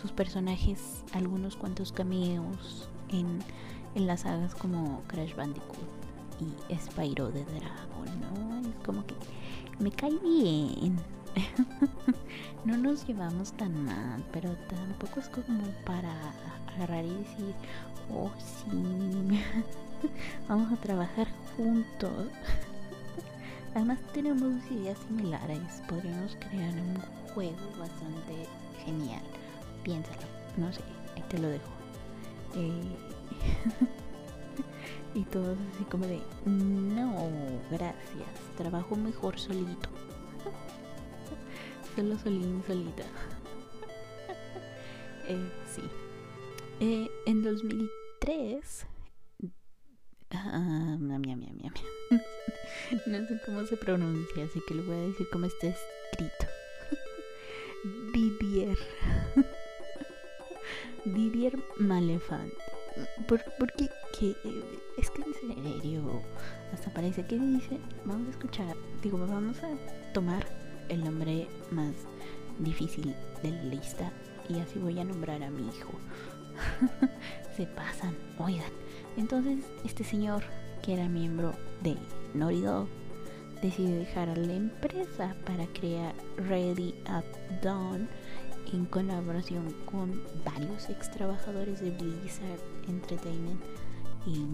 sus 0.00 0.12
personajes 0.12 1.04
algunos 1.12 1.56
cuantos 1.56 1.92
cameos 1.92 2.88
en, 3.10 3.38
en 3.94 4.06
las 4.06 4.20
sagas 4.20 4.54
como 4.54 5.02
Crash 5.06 5.34
Bandicoot 5.34 6.04
y 6.40 6.74
Spyro 6.76 7.30
de 7.30 7.44
Dragon, 7.44 8.20
¿no? 8.20 8.68
Es 8.68 8.84
como 8.84 9.06
que 9.06 9.14
me 9.78 9.90
cae 9.90 10.18
bien. 10.18 10.98
no 12.64 12.76
nos 12.76 13.06
llevamos 13.06 13.52
tan 13.52 13.84
mal, 13.84 14.24
pero 14.32 14.50
tampoco 14.68 15.20
es 15.20 15.28
como 15.28 15.64
para 15.84 16.12
agarrar 16.74 17.04
y 17.04 17.14
decir, 17.14 17.54
oh 18.12 18.30
sí, 18.38 19.40
vamos 20.48 20.72
a 20.72 20.76
trabajar 20.76 21.28
juntos. 21.56 22.28
Además 23.74 23.98
tenemos 24.12 24.52
ideas 24.70 24.96
similares, 25.08 25.82
podríamos 25.88 26.36
crear 26.36 26.72
un 26.74 26.96
juego 27.34 27.56
bastante 27.76 28.46
genial. 28.84 29.22
Piénsalo, 29.82 30.28
no 30.56 30.72
sé, 30.72 30.80
ahí 31.16 31.24
te 31.28 31.38
lo 31.38 31.48
dejo. 31.48 31.70
Eh, 32.54 32.96
y 35.14 35.24
todos 35.24 35.58
así 35.74 35.82
como 35.84 36.06
de, 36.06 36.22
no, 36.46 37.28
gracias, 37.68 38.28
trabajo 38.56 38.94
mejor 38.94 39.40
solito. 39.40 39.88
Solo 41.96 42.16
solín, 42.18 42.62
solita. 42.64 43.02
eh, 45.28 45.50
sí. 45.66 45.82
Eh, 46.78 47.08
en 47.26 47.42
2003... 47.42 48.86
Ah, 50.30 50.96
mia, 50.98 51.18
mia, 51.18 51.36
mia, 51.36 51.52
no 53.06 53.26
sé 53.26 53.40
cómo 53.44 53.64
se 53.66 53.76
pronuncia, 53.76 54.44
así 54.44 54.60
que 54.66 54.74
le 54.74 54.82
voy 54.82 54.96
a 54.96 55.08
decir 55.08 55.28
cómo 55.30 55.46
está 55.46 55.68
escrito. 55.68 56.46
Didier. 58.12 58.78
Didier 61.04 61.58
Malefant. 61.78 62.52
¿Por, 63.26 63.42
qué? 63.72 63.90
Es 64.96 65.10
que 65.10 65.22
en 65.22 65.34
serio, 65.34 66.22
hasta 66.72 66.92
parece 66.92 67.26
que 67.26 67.36
dice, 67.36 67.80
vamos 68.04 68.28
a 68.28 68.30
escuchar, 68.30 68.76
digo, 69.02 69.18
vamos 69.18 69.58
a 69.64 70.12
tomar 70.12 70.46
el 70.88 71.02
nombre 71.02 71.48
más 71.72 71.94
difícil 72.60 73.14
de 73.42 73.50
la 73.50 73.64
lista 73.64 74.12
y 74.48 74.60
así 74.60 74.78
voy 74.78 75.00
a 75.00 75.04
nombrar 75.04 75.42
a 75.42 75.50
mi 75.50 75.68
hijo. 75.68 75.92
Se 77.56 77.66
pasan, 77.66 78.16
oigan. 78.38 78.70
Entonces 79.16 79.64
este 79.84 80.04
señor, 80.04 80.44
que 80.84 80.92
era 80.92 81.08
miembro 81.08 81.52
de 81.82 81.96
Naughty 82.34 82.60
Dog, 82.60 82.88
decidió 83.62 83.96
dejar 83.96 84.36
la 84.36 84.52
empresa 84.52 85.34
para 85.46 85.66
crear 85.68 86.14
Ready 86.36 86.94
at 87.06 87.24
Dawn 87.62 88.06
en 88.70 88.84
colaboración 88.86 89.74
con 89.86 90.22
varios 90.44 90.90
ex 90.90 91.10
trabajadores 91.10 91.80
de 91.80 91.90
Blizzard 91.90 92.60
Entertainment. 92.86 93.62
Y 94.26 94.46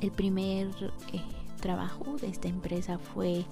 el 0.00 0.12
primer 0.12 0.68
eh, 1.12 1.20
trabajo 1.60 2.16
de 2.18 2.28
esta 2.28 2.46
empresa 2.46 2.98
fue 2.98 3.44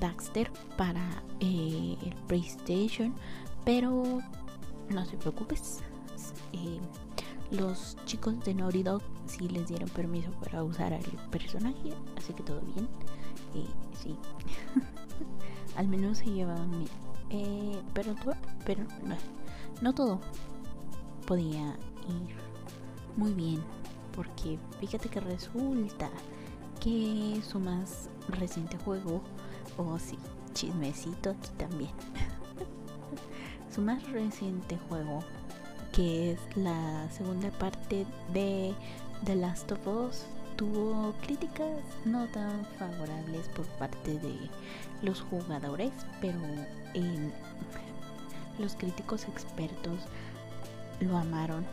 Daxter 0.00 0.50
para 0.76 1.22
eh, 1.38 1.96
el 2.04 2.14
PlayStation, 2.26 3.14
pero 3.64 4.20
no 4.88 5.04
se 5.04 5.16
preocupes. 5.18 5.82
Los 7.52 7.96
chicos 8.06 8.42
de 8.44 8.54
Naughty 8.54 8.82
Dog 8.82 9.02
sí 9.26 9.48
les 9.48 9.68
dieron 9.68 9.88
permiso 9.90 10.30
para 10.42 10.64
usar 10.64 10.92
al 10.94 11.04
personaje, 11.30 11.92
así 12.16 12.32
que 12.32 12.42
todo 12.42 12.60
bien. 12.74 12.88
sí, 14.02 14.16
al 15.76 15.88
menos 15.88 16.18
se 16.18 16.26
llevaban 16.26 16.70
bien. 16.70 16.88
Eh, 17.30 17.80
pero 17.94 18.14
pero 18.64 18.84
no, 19.04 19.16
no 19.80 19.94
todo 19.94 20.20
podía 21.26 21.76
ir 22.08 22.36
muy 23.16 23.32
bien, 23.32 23.62
porque 24.14 24.58
fíjate 24.80 25.08
que 25.08 25.20
resulta 25.20 26.10
que 26.80 27.40
su 27.46 27.60
más 27.60 28.08
reciente 28.28 28.76
juego, 28.78 29.22
oh, 29.76 29.98
sí, 29.98 30.18
chismecito 30.54 31.30
aquí 31.30 31.50
también. 31.58 31.90
su 33.74 33.80
más 33.80 34.02
reciente 34.10 34.78
juego, 34.88 35.20
que 35.92 36.32
es 36.32 36.38
la 36.56 37.06
segunda 37.10 37.50
parte 37.50 38.06
de 38.32 38.74
The 39.24 39.36
Last 39.36 39.70
of 39.72 39.86
Us, 39.86 40.24
tuvo 40.56 41.14
críticas 41.22 41.68
no 42.04 42.26
tan 42.28 42.64
favorables 42.78 43.48
por 43.48 43.66
parte 43.78 44.18
de 44.18 44.34
los 45.02 45.20
jugadores, 45.22 45.92
pero 46.20 46.38
los 48.58 48.74
críticos 48.74 49.28
expertos 49.28 50.00
lo 51.00 51.16
amaron. 51.16 51.64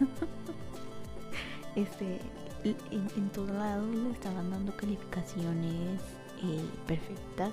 este 1.76 2.18
en, 2.64 3.30
todo 3.30 3.46
lado 3.54 3.86
le 3.86 4.10
estaban 4.10 4.50
dando 4.50 4.76
calificaciones 4.76 6.00
eh, 6.42 6.64
perfectas 6.86 7.52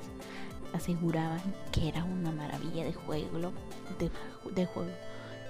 aseguraban 0.74 1.42
que 1.72 1.88
era 1.88 2.04
una 2.04 2.32
maravilla 2.32 2.84
de 2.84 2.94
juego 2.94 3.54
de 4.54 4.66
juego 4.66 4.90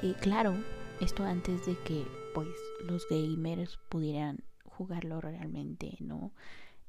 y 0.02 0.14
claro 0.16 0.56
esto 1.00 1.24
antes 1.24 1.66
de 1.66 1.76
que 1.84 2.06
pues 2.34 2.48
los 2.86 3.08
gamers 3.10 3.78
pudieran 3.90 4.40
jugarlo 4.66 5.22
realmente 5.22 5.98
no 6.00 6.32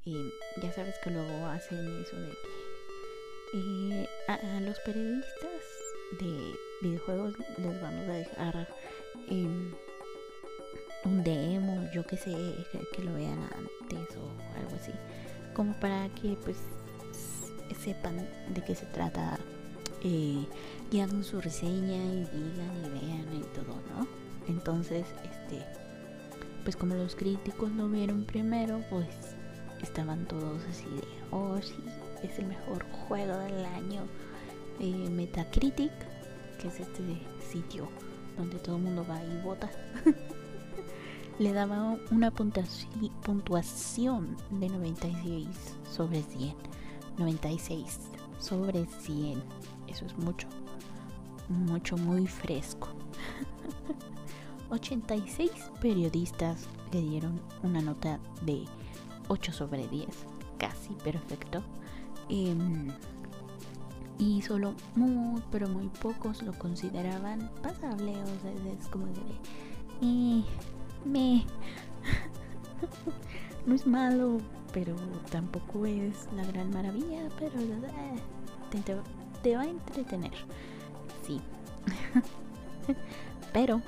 y 0.04 0.16
ya 0.62 0.72
sabes 0.72 0.94
que 1.02 1.10
luego 1.10 1.46
hacen 1.46 2.02
eso 2.02 2.16
de 2.16 2.32
que 3.50 4.02
eh, 4.02 4.08
a, 4.26 4.60
los 4.60 4.78
periodistas 4.80 5.62
de 6.20 6.54
videojuegos 6.82 7.34
les 7.58 7.82
vamos 7.82 8.08
a 8.08 8.12
dejar 8.12 8.68
eh, 9.28 9.72
un 11.04 11.24
demo, 11.24 11.88
yo 11.92 12.06
que 12.06 12.16
sé, 12.16 12.34
que, 12.94 13.02
lo 13.02 13.14
vean 13.14 13.38
antes 13.54 14.16
o 14.16 14.58
algo 14.58 14.76
así, 14.76 14.92
como 15.54 15.72
para 15.80 16.08
que 16.10 16.36
pues 16.44 16.56
sepan 17.82 18.28
de 18.52 18.62
qué 18.64 18.74
se 18.74 18.86
trata 18.86 19.37
eh, 20.02 20.46
y 20.90 21.00
hagan 21.00 21.24
su 21.24 21.40
reseña 21.40 21.96
y 21.96 22.24
digan 22.24 22.76
y 22.84 22.88
vean 22.90 23.36
y 23.36 23.42
todo, 23.54 23.80
¿no? 23.94 24.06
Entonces, 24.48 25.06
este, 25.24 25.64
pues 26.64 26.76
como 26.76 26.94
los 26.94 27.14
críticos 27.14 27.70
lo 27.72 27.88
vieron 27.88 28.24
primero, 28.24 28.82
pues 28.90 29.08
estaban 29.82 30.26
todos 30.26 30.62
así 30.70 30.84
de, 30.84 31.04
oh 31.30 31.58
sí, 31.60 31.74
es 32.22 32.38
el 32.38 32.46
mejor 32.46 32.84
juego 33.08 33.36
del 33.38 33.64
año. 33.64 34.02
Eh, 34.80 35.08
Metacritic, 35.10 35.92
que 36.60 36.68
es 36.68 36.80
este 36.80 37.02
sitio 37.50 37.88
donde 38.36 38.58
todo 38.58 38.76
el 38.76 38.82
mundo 38.82 39.04
va 39.08 39.22
y 39.22 39.40
vota. 39.42 39.70
le 41.38 41.52
daba 41.52 41.96
una 42.10 42.30
puntuación 42.30 44.36
de 44.50 44.68
96 44.68 45.48
sobre 45.90 46.22
100. 46.22 46.54
96 47.18 47.98
sobre 48.38 48.86
100. 48.86 49.42
Eso 49.98 50.06
es 50.06 50.18
mucho. 50.18 50.46
Mucho, 51.48 51.96
muy 51.96 52.28
fresco. 52.28 52.86
86 54.70 55.50
periodistas 55.80 56.68
le 56.92 57.00
dieron 57.00 57.40
una 57.64 57.80
nota 57.80 58.20
de 58.42 58.64
8 59.26 59.52
sobre 59.52 59.88
10. 59.88 60.06
Casi 60.56 60.94
perfecto. 61.02 61.64
Em, 62.28 62.92
y 64.18 64.40
solo 64.42 64.74
muy, 64.94 65.42
pero 65.50 65.68
muy 65.68 65.88
pocos 65.88 66.44
lo 66.44 66.52
consideraban 66.52 67.50
pasable. 67.60 68.12
O 68.12 68.40
sea, 68.40 68.72
es 68.78 68.86
como 68.86 69.06
de... 69.06 69.22
Y 70.00 70.44
me 71.04 71.44
no 73.66 73.74
es 73.74 73.84
malo, 73.84 74.38
pero 74.72 74.94
tampoco 75.32 75.86
es 75.86 76.28
la 76.36 76.44
gran 76.44 76.70
maravilla, 76.70 77.28
pero 77.36 77.58
eh, 77.60 78.20
te, 79.42 79.56
va 79.56 79.62
a 79.62 79.66
entretener. 79.66 80.32
Sí. 81.26 81.40
pero 83.52 83.80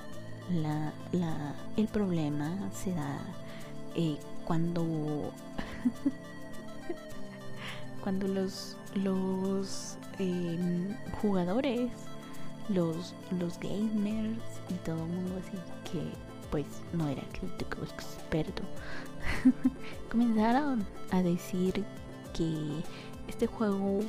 la, 0.50 0.92
la, 1.12 1.54
el 1.76 1.86
problema 1.88 2.70
se 2.72 2.92
da 2.92 3.18
eh, 3.94 4.16
cuando 4.44 4.84
cuando 8.02 8.26
los 8.28 8.76
los 8.94 9.96
em, 10.18 10.96
jugadores 11.20 11.90
los 12.68 13.14
los 13.38 13.58
gamers 13.60 14.38
y 14.68 14.74
todo 14.84 15.04
el 15.04 15.10
mundo 15.10 15.36
así 15.38 15.58
que 15.90 16.30
pues 16.50 16.66
no 16.92 17.08
era 17.08 17.22
crítico 17.32 17.78
experto, 17.82 18.62
comenzaron 20.10 20.84
a 21.10 21.22
decir 21.22 21.84
que 22.34 22.82
este 23.28 23.46
juego 23.46 24.00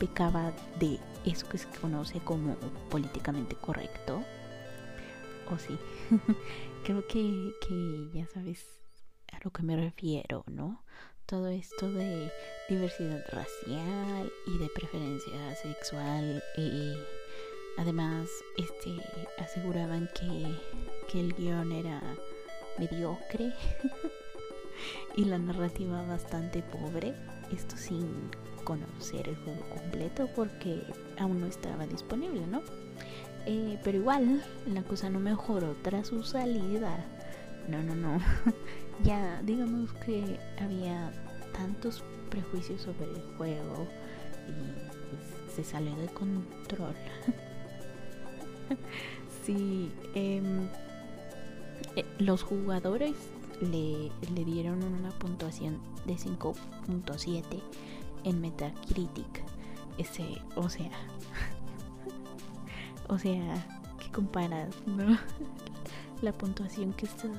pecaba 0.00 0.52
de 0.80 0.98
eso 1.24 1.48
que 1.48 1.58
se 1.58 1.68
conoce 1.80 2.18
como 2.20 2.56
políticamente 2.90 3.54
correcto. 3.54 4.24
O 5.52 5.58
sí, 5.58 5.78
creo 6.84 7.06
que, 7.06 7.52
que 7.60 8.10
ya 8.12 8.26
sabes 8.26 8.64
a 9.32 9.38
lo 9.44 9.52
que 9.52 9.62
me 9.62 9.76
refiero, 9.76 10.42
¿no? 10.46 10.82
Todo 11.26 11.46
esto 11.48 11.88
de 11.92 12.32
diversidad 12.68 13.24
racial 13.30 14.32
y 14.48 14.58
de 14.58 14.68
preferencia 14.70 15.54
sexual. 15.54 16.42
Y 16.56 16.94
además, 17.78 18.28
este 18.56 18.96
aseguraban 19.38 20.08
que 20.14 20.56
que 21.10 21.20
el 21.20 21.34
guion 21.34 21.72
era 21.72 22.00
mediocre 22.78 23.52
y 25.16 25.24
la 25.24 25.38
narrativa 25.38 26.02
bastante 26.02 26.62
pobre. 26.62 27.14
Esto 27.52 27.76
sin 27.76 28.30
conocer 28.70 29.28
el 29.28 29.34
juego 29.34 29.62
completo 29.68 30.28
porque 30.36 30.80
aún 31.18 31.40
no 31.40 31.48
estaba 31.48 31.88
disponible, 31.88 32.46
¿no? 32.46 32.62
Eh, 33.44 33.80
pero 33.82 33.98
igual 33.98 34.44
la 34.72 34.84
cosa 34.84 35.10
no 35.10 35.18
mejoró 35.18 35.74
tras 35.82 36.06
su 36.06 36.22
salida. 36.22 37.04
No, 37.68 37.82
no, 37.82 37.96
no. 37.96 38.20
ya 39.02 39.42
digamos 39.42 39.92
que 40.04 40.38
había 40.60 41.12
tantos 41.52 42.04
prejuicios 42.30 42.82
sobre 42.82 43.06
el 43.06 43.36
juego 43.36 43.88
y 44.46 45.50
se 45.52 45.64
salió 45.64 45.96
de 45.96 46.06
control. 46.06 46.94
sí, 49.44 49.90
eh, 50.14 50.40
eh, 51.96 52.04
los 52.20 52.44
jugadores 52.44 53.16
le, 53.60 54.12
dieron 54.44 54.84
una 54.84 55.10
puntuación 55.18 55.80
de 56.06 56.14
5.7 56.14 57.44
en 58.24 58.40
Metacritic. 58.40 59.44
Ese, 59.98 60.40
o 60.56 60.68
sea, 60.68 60.90
o 63.08 63.18
sea, 63.18 63.66
¿qué 63.98 64.10
comparas, 64.10 64.74
no? 64.86 65.18
La 66.22 66.32
puntuación 66.32 66.92
que 66.92 67.06
estos 67.06 67.30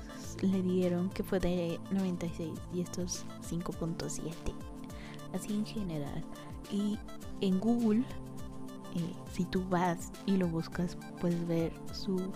le 0.41 0.61
dieron, 0.61 1.09
que 1.09 1.23
fue 1.23 1.39
de 1.39 1.79
96 1.91 2.51
y 2.73 2.81
estos 2.81 3.25
5.7. 3.47 4.31
Así 5.33 5.53
en 5.53 5.65
general. 5.65 6.23
Y 6.71 6.97
en 7.41 7.59
Google, 7.59 7.99
eh, 8.95 9.13
si 9.31 9.45
tú 9.45 9.63
vas 9.69 10.11
y 10.25 10.37
lo 10.37 10.47
buscas, 10.47 10.97
puedes 11.19 11.47
ver 11.47 11.71
su 11.93 12.31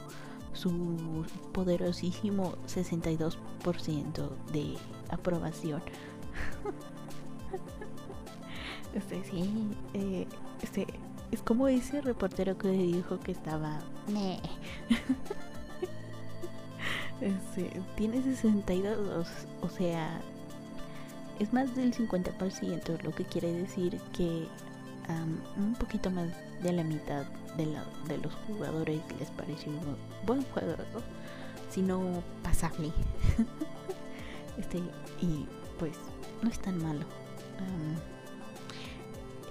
su 0.56 1.26
poderosísimo 1.52 2.56
62% 2.68 4.30
de 4.52 4.76
aprobación. 5.10 5.82
Este 8.96 9.24
sí, 9.26 9.76
eh, 9.94 10.26
este, 10.62 10.88
es 11.32 11.42
como 11.42 11.68
ese 11.68 12.02
reportero 12.02 12.58
que 12.58 12.70
dijo 12.70 13.20
que 13.20 13.32
estaba... 13.32 13.80
Este, 17.22 17.72
tiene 17.96 18.22
62, 18.22 19.28
o 19.62 19.70
sea, 19.70 20.20
es 21.40 21.54
más 21.54 21.74
del 21.74 21.94
50%, 21.94 23.02
lo 23.04 23.16
que 23.16 23.24
quiere 23.24 23.54
decir 23.54 24.02
que 24.12 24.48
un 25.58 25.76
poquito 25.76 26.12
más 26.12 26.28
de 26.62 26.74
la 26.74 26.84
mitad 26.84 27.24
de, 27.58 27.68
la, 27.68 27.86
de 28.08 28.18
los 28.18 28.34
jugadores 28.48 29.00
les 29.20 29.30
pareció 29.32 29.72
un 29.72 29.96
buen 30.26 30.44
juego, 30.44 30.76
sino 31.70 32.22
pasable. 32.44 32.92
este, 34.58 34.80
y 35.22 35.46
pues 35.80 35.96
no 36.42 36.50
es 36.50 36.60
tan 36.60 36.84
malo. 36.84 37.06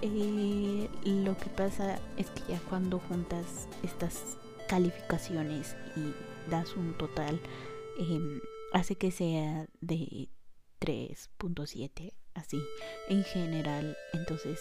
Eh, 0.01 0.89
lo 1.03 1.37
que 1.37 1.49
pasa 1.49 1.99
es 2.17 2.29
que 2.31 2.53
ya 2.53 2.59
cuando 2.69 2.99
juntas 2.99 3.67
estas 3.83 4.37
calificaciones 4.67 5.75
y 5.95 6.13
das 6.49 6.75
un 6.75 6.97
total, 6.97 7.39
em, 7.97 8.41
hace 8.73 8.95
que 8.95 9.11
sea 9.11 9.67
de 9.81 10.29
3.7, 10.79 12.13
así, 12.33 12.61
en 13.09 13.23
general. 13.23 13.97
Entonces 14.13 14.59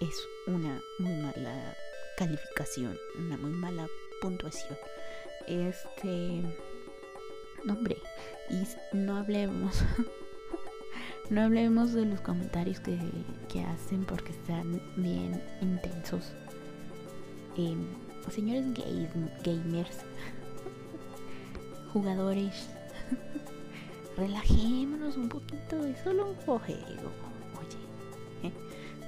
es 0.00 0.14
una 0.46 0.80
muy 0.98 1.12
mala 1.14 1.76
calificación, 2.16 2.96
una 3.18 3.36
muy 3.36 3.50
mala 3.50 3.86
puntuación. 4.20 4.78
Este. 5.46 6.42
nombre 7.64 7.98
y 8.48 8.66
no 8.96 9.16
hablemos. 9.16 9.84
No 11.30 11.42
hablemos 11.42 11.92
de 11.92 12.06
los 12.06 12.20
comentarios 12.20 12.80
que, 12.80 12.98
que 13.48 13.62
hacen 13.62 14.04
porque 14.04 14.32
están 14.32 14.82
bien 14.96 15.40
intensos. 15.60 16.32
Eh, 17.56 17.76
señores 18.30 18.64
gamers, 19.44 19.98
jugadores, 21.92 22.68
relajémonos 24.16 25.16
un 25.16 25.28
poquito, 25.28 25.84
es 25.84 25.98
solo 26.00 26.30
un 26.30 26.34
juego. 26.36 27.12
Oye, 27.58 28.52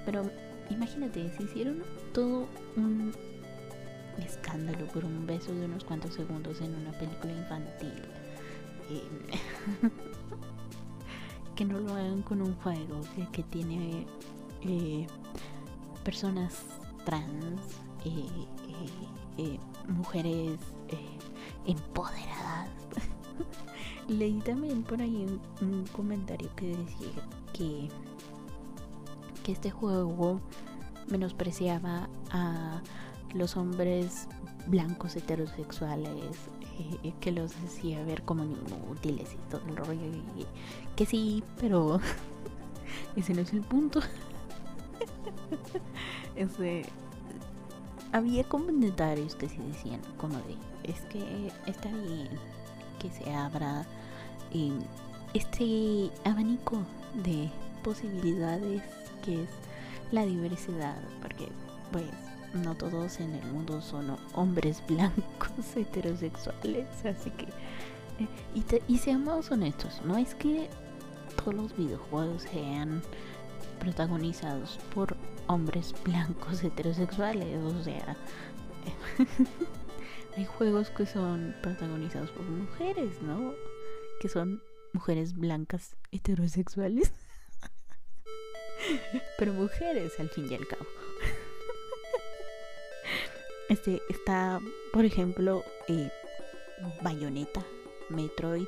pero 0.05 0.23
imagínate, 0.71 1.29
si 1.37 1.43
hicieron 1.43 1.83
todo 2.13 2.47
un 2.77 3.13
escándalo 4.19 4.87
por 4.89 5.05
un 5.05 5.27
beso 5.27 5.53
de 5.53 5.65
unos 5.65 5.85
cuantos 5.85 6.15
segundos 6.15 6.61
en 6.61 6.75
una 6.75 6.93
película 6.93 7.33
infantil. 7.33 8.03
Eh, 8.91 9.03
que 11.55 11.65
no 11.65 11.79
lo 11.79 11.93
hagan 11.93 12.23
con 12.23 12.41
un 12.43 12.55
juego 12.57 13.01
que, 13.33 13.43
tiene 13.43 14.07
eh, 14.63 15.07
personas 16.05 16.65
trans, 17.05 17.61
eh, 18.05 19.59
mujeres 19.89 20.59
empoderadas. 21.67 22.71
Leí 24.09 24.41
también 24.41 24.83
por 24.83 25.01
ahí 25.01 25.27
un, 25.61 25.85
comentario 25.93 26.51
que 26.57 26.77
decía 26.77 27.29
que, 27.53 27.89
que 29.45 29.53
este 29.53 29.71
juego 29.71 30.41
menospreciaba 31.09 32.09
a 32.31 32.81
los 33.35 33.57
hombres 33.57 34.29
blancos 34.67 35.17
heterosexuales 35.17 36.37
que 37.21 37.33
los 37.33 37.55
hacía 37.57 38.05
ver 38.05 38.23
como 38.23 38.45
inútiles 38.45 39.33
y 39.33 39.51
todo 39.51 39.63
el 39.69 39.77
rollo 39.77 40.01
que 40.97 41.07
sí 41.07 41.43
pero 41.61 42.01
ese 43.17 43.35
no 43.35 43.43
es 43.43 43.53
el 43.53 43.63
punto. 43.63 44.01
Ese 46.37 46.85
había 48.13 48.45
comentarios 48.45 49.35
que 49.35 49.49
sí 49.49 49.59
decían 49.69 50.01
como 50.19 50.37
de 50.39 50.57
es 50.85 51.01
que 51.03 51.51
está 51.67 51.89
bien 51.89 52.29
que 52.99 53.11
se 53.11 53.33
abra 53.35 53.85
eh, 54.53 54.73
este 55.35 56.11
abanico 56.25 56.79
de 57.25 57.51
posibilidades 57.83 58.83
que 59.25 59.43
es 59.43 59.51
la 60.11 60.25
diversidad 60.25 60.97
porque 61.21 61.49
pues 61.91 62.07
no 62.55 62.75
todos 62.75 63.21
en 63.21 63.35
el 63.35 63.45
mundo 63.47 63.81
son 63.81 64.17
hombres 64.35 64.83
blancos 64.89 65.77
heterosexuales, 65.77 66.87
así 67.05 67.31
que... 67.31 67.47
Eh, 68.23 68.83
y, 68.89 68.99
seamos 68.99 69.51
honestos, 69.51 70.03
no 70.05 70.19
es 70.19 70.35
que 70.35 70.69
todos 71.37 71.55
los 71.55 71.77
videojuegos 71.77 72.43
sean 72.43 73.03
protagonizados 73.81 74.79
por 74.95 75.17
hombres 75.47 75.95
blancos 76.05 76.63
heterosexuales, 76.63 77.59
o 77.63 77.83
sea... 77.83 78.17
hay 80.37 80.45
juegos 80.45 80.91
que 80.91 81.07
son 81.07 81.55
protagonizados 81.63 82.31
por 82.31 82.45
mujeres, 82.45 83.21
¿no? 83.23 83.55
Que 84.21 84.29
son 84.29 84.63
mujeres 84.93 85.37
blancas 85.37 85.97
heterosexuales. 86.11 87.13
Pero 89.39 89.53
mujeres 89.53 90.19
al 90.19 90.31
fin 90.31 90.51
y 90.51 90.55
al 90.55 90.67
cabo. 90.67 90.87
Este 93.73 94.03
está, 94.11 94.61
por 94.93 95.07
ejemplo, 95.07 95.65
eh, 95.89 96.11
Bayonetta, 97.01 97.65
Metroid, 98.11 98.67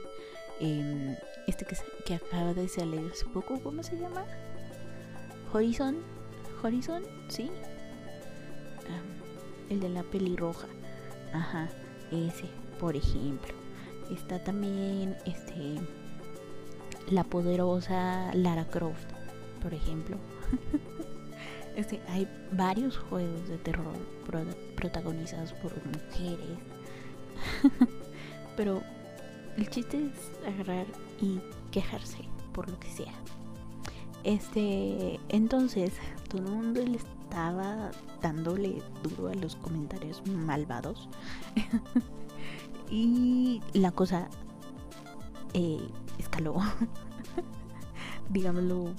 em, 0.60 1.14
este 1.46 1.66
que, 1.66 1.76
que, 2.06 2.14
acaba 2.14 2.54
de 2.54 2.66
salir 2.68 3.10
hace 3.12 3.26
poco, 3.26 3.60
¿cómo 3.62 3.82
se 3.82 3.98
llama? 3.98 4.24
Horizon, 5.52 5.96
Horizon, 6.62 7.02
sí. 7.28 7.50
el 9.68 9.80
de 9.80 9.90
la 9.90 10.04
pelirroja, 10.04 10.68
ajá, 11.34 11.68
ese, 12.10 12.48
por 12.80 12.96
ejemplo. 12.96 13.52
Está 14.10 14.42
también, 14.42 15.18
este, 15.26 15.82
la 17.10 17.24
poderosa 17.24 18.30
Lara 18.32 18.64
Croft, 18.70 19.12
por 19.62 19.74
ejemplo. 19.74 20.16
Este, 21.76 22.00
hay 22.06 22.28
varios 22.52 22.96
juegos 22.96 23.48
de 23.48 23.58
terror 23.58 23.96
protagonizados 24.84 25.54
por 25.54 25.72
mujeres. 25.86 26.58
Pero 28.56 28.82
el 29.56 29.70
chiste 29.70 30.08
es 30.08 30.46
agarrar 30.46 30.86
y 31.22 31.40
quejarse 31.70 32.18
por 32.52 32.68
lo 32.70 32.78
que 32.78 32.90
sea. 32.90 33.14
Este, 34.24 35.18
entonces, 35.30 35.94
todo 36.28 36.42
el 36.42 36.50
mundo 36.50 36.84
le 36.84 36.98
estaba 36.98 37.92
dándole 38.20 38.82
duro 39.02 39.28
a 39.28 39.34
los 39.34 39.56
comentarios 39.56 40.22
malvados. 40.26 41.08
y 42.90 43.62
la 43.72 43.90
cosa 43.90 44.28
eh, 45.54 45.80
escaló. 46.18 46.56
Digámoslo 48.28 48.92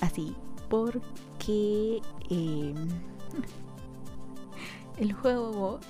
así. 0.00 0.36
Porque 0.68 1.00
que 1.38 2.02
em, 2.30 2.88
el 4.96 5.12
juego 5.12 5.80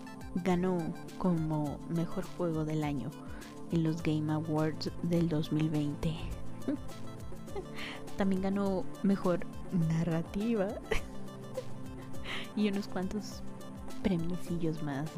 ganó 0.45 0.79
como 1.19 1.79
mejor 1.89 2.25
juego 2.37 2.65
del 2.65 2.85
año 2.85 3.11
en 3.73 3.85
los 3.85 4.03
Game 4.03 4.33
Awards 4.33 4.91
del 5.03 5.29
2020. 5.29 6.15
También 8.17 8.43
ganó 8.43 8.85
mejor 9.03 9.41
narrativa 9.73 10.69
y 12.57 12.69
unos 12.69 12.89
cuantos 12.89 13.43
premisillos 14.03 14.83
más, 14.83 15.11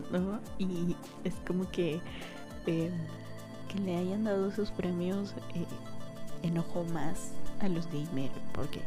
Y 0.58 0.96
es 1.24 1.34
como 1.46 1.70
que 1.70 2.00
em, 2.66 2.92
que 3.68 3.78
le 3.80 3.96
hayan 3.96 4.24
dado 4.24 4.48
esos 4.48 4.70
premios 4.70 5.34
eh, 5.54 5.66
enojó 6.42 6.84
más 6.84 7.32
a 7.60 7.68
los 7.68 7.86
gamers 7.86 8.32
porque 8.54 8.80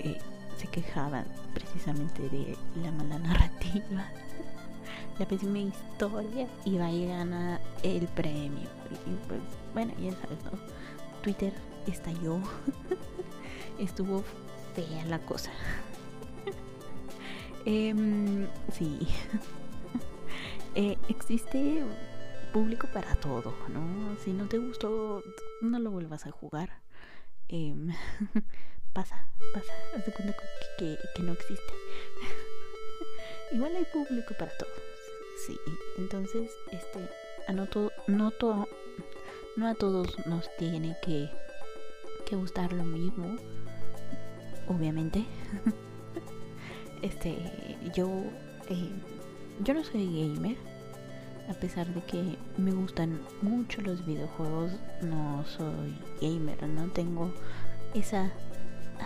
eh, 0.00 0.18
se 0.60 0.68
quejaban 0.68 1.24
precisamente 1.54 2.28
de 2.28 2.54
la 2.82 2.92
mala 2.92 3.18
narrativa, 3.18 4.10
la 5.18 5.26
pésima 5.26 5.58
historia 5.58 6.46
y 6.66 6.76
va 6.76 6.88
a 6.88 6.92
ganar 6.92 7.60
el 7.82 8.06
premio. 8.08 8.68
Y 9.06 9.26
pues, 9.26 9.40
bueno, 9.72 9.94
ya 9.98 10.12
sabes, 10.12 10.38
¿no? 10.44 10.50
Twitter 11.22 11.54
estalló, 11.86 12.40
estuvo 13.78 14.22
fea 14.74 15.06
la 15.06 15.18
cosa. 15.20 15.50
eh, 17.64 18.46
sí, 18.70 19.08
existe 21.08 21.82
público 22.52 22.86
para 22.92 23.14
todo, 23.16 23.54
¿no? 23.68 24.14
Si 24.22 24.32
no 24.32 24.46
te 24.46 24.58
gustó, 24.58 25.22
no 25.62 25.78
lo 25.78 25.90
vuelvas 25.90 26.26
a 26.26 26.30
jugar. 26.30 26.80
Eh, 27.48 27.74
pasa, 28.92 29.26
pasa, 29.52 29.72
haz 29.96 30.06
de 30.06 30.12
cuenta 30.12 30.34
que, 30.78 30.98
no 31.22 31.32
existe. 31.32 31.72
Igual 33.52 33.76
hay 33.76 33.84
público 33.84 34.34
para 34.38 34.56
todos. 34.56 34.72
Sí, 35.46 35.58
entonces, 35.98 36.50
este, 36.70 37.08
anoto, 37.48 37.92
no, 38.06 38.32
no 39.56 39.66
a 39.68 39.74
todos 39.74 40.26
nos 40.26 40.54
tiene 40.56 40.96
que, 41.02 41.30
que 42.26 42.36
gustar 42.36 42.72
lo 42.72 42.84
mismo, 42.84 43.36
obviamente. 44.68 45.24
este, 47.02 47.38
yo 47.94 48.08
eh, 48.68 48.90
yo 49.62 49.74
no 49.74 49.84
soy 49.84 50.06
gamer, 50.06 50.56
a 51.48 51.54
pesar 51.54 51.86
de 51.92 52.00
que 52.02 52.38
me 52.56 52.72
gustan 52.72 53.20
mucho 53.42 53.82
los 53.82 54.06
videojuegos, 54.06 54.72
no 55.02 55.44
soy 55.44 55.98
gamer, 56.20 56.62
no 56.68 56.88
tengo 56.92 57.32
esa 57.92 58.32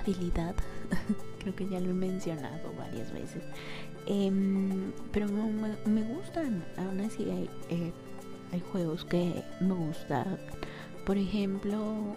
habilidad. 0.01 0.55
Creo 1.41 1.55
que 1.55 1.69
ya 1.69 1.81
lo 1.81 1.91
he 1.91 1.95
mencionado 1.95 2.73
varias 2.77 3.13
veces. 3.13 3.43
Em, 4.07 4.93
pero 5.13 5.27
me, 5.29 6.03
gustan, 6.03 6.65
aún 6.77 7.01
así 7.01 7.25
hay, 7.31 7.51
eh, 7.71 7.93
hay 8.53 8.61
juegos 8.73 9.05
que 9.05 9.43
me 9.61 9.75
gustan. 9.75 10.39
Por 11.07 11.19
ejemplo, 11.19 12.17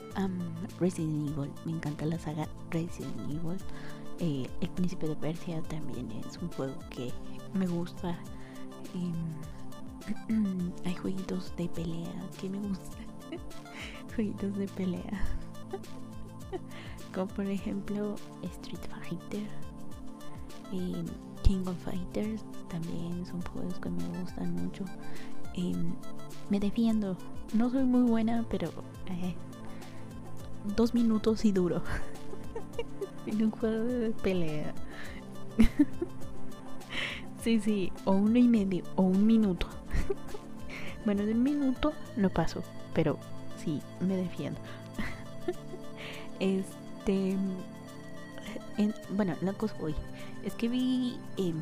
Resident 0.79 1.29
Evil, 1.29 1.51
me 1.65 1.73
encanta 1.73 2.05
la 2.05 2.17
saga 2.17 2.47
Resident 2.71 3.19
Evil. 3.29 3.57
Eh, 4.19 4.47
el 4.61 4.69
Príncipe 4.69 5.07
de 5.07 5.15
Persia 5.15 5.61
también 5.63 6.09
es 6.11 6.37
un 6.37 6.49
juego 6.49 6.75
que 6.89 7.11
me 7.53 7.67
gusta. 7.67 8.17
Em, 10.29 10.71
hay 10.85 10.95
jueguitos 10.95 11.53
de 11.57 11.67
pelea 11.69 12.13
que 12.39 12.49
me 12.49 12.59
gustan. 12.59 13.05
jueguitos 14.15 14.55
de 14.57 14.67
pelea. 14.69 15.21
Como 17.17 17.29
por 17.29 17.47
ejemplo 17.47 18.13
Street 18.43 18.79
Fighter. 18.91 19.47
Y 20.71 20.93
King 21.41 21.65
of 21.65 21.75
Fighters 21.83 22.45
también 22.69 23.25
son 23.25 23.41
juegos 23.41 23.79
que 23.79 23.89
me 23.89 24.03
gustan 24.19 24.53
mucho. 24.53 24.85
Em, 25.55 25.95
me 26.51 26.59
defiendo. 26.59 27.17
No 27.55 27.71
soy 27.71 27.85
muy 27.85 28.03
buena, 28.03 28.45
pero 28.51 28.69
eh, 29.07 29.33
dos 30.75 30.93
minutos 30.93 31.43
y 31.43 31.51
duro. 31.51 31.81
en 33.25 33.45
un 33.45 33.49
juego 33.49 33.83
de 33.83 34.11
pelea. 34.11 34.75
sí, 37.41 37.59
sí, 37.59 37.91
o 38.05 38.11
uno 38.11 38.37
y 38.37 38.47
medio, 38.47 38.83
o 38.95 39.01
un 39.01 39.25
minuto. 39.25 39.65
bueno, 41.03 41.25
de 41.25 41.31
un 41.31 41.41
minuto 41.41 41.93
no 42.15 42.29
paso, 42.29 42.61
pero 42.93 43.17
sí, 43.57 43.81
me 44.01 44.17
defiendo. 44.17 44.59
Este. 47.07 47.37
bueno, 49.11 49.35
la 49.41 49.53
cosa 49.53 49.75
hoy 49.79 49.95
es 50.43 50.53
que 50.55 50.67
vi 50.67 51.17
em, 51.37 51.61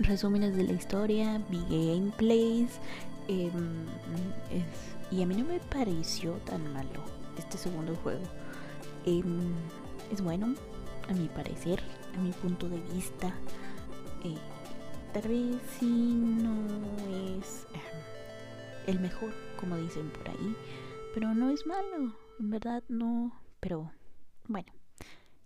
resúmenes 0.00 0.56
de 0.56 0.64
la 0.64 0.72
historia, 0.72 1.40
vi 1.48 1.60
gameplays. 1.68 2.78
Em, 3.28 3.86
y 5.10 5.22
a 5.22 5.26
mí 5.26 5.34
no 5.34 5.44
me 5.44 5.60
pareció 5.60 6.32
tan 6.44 6.72
malo 6.72 7.04
este 7.38 7.58
segundo 7.58 7.94
juego. 7.96 8.24
Em, 9.04 9.52
es 10.12 10.20
bueno, 10.22 10.54
a 11.08 11.12
mi 11.12 11.28
parecer, 11.28 11.80
a 12.16 12.20
mi 12.20 12.32
punto 12.32 12.68
de 12.68 12.80
vista. 12.92 13.28
Eh, 14.24 14.36
tal 15.12 15.28
vez 15.28 15.56
si 15.78 15.86
no 15.86 16.54
es 17.38 17.66
el 18.86 19.00
mejor, 19.00 19.32
como 19.58 19.76
dicen 19.76 20.10
por 20.10 20.28
ahí, 20.30 20.56
pero 21.14 21.34
no 21.34 21.50
es 21.50 21.66
malo, 21.66 22.14
en 22.38 22.50
verdad 22.50 22.82
no, 22.88 23.32
pero 23.60 23.90
bueno, 24.46 24.72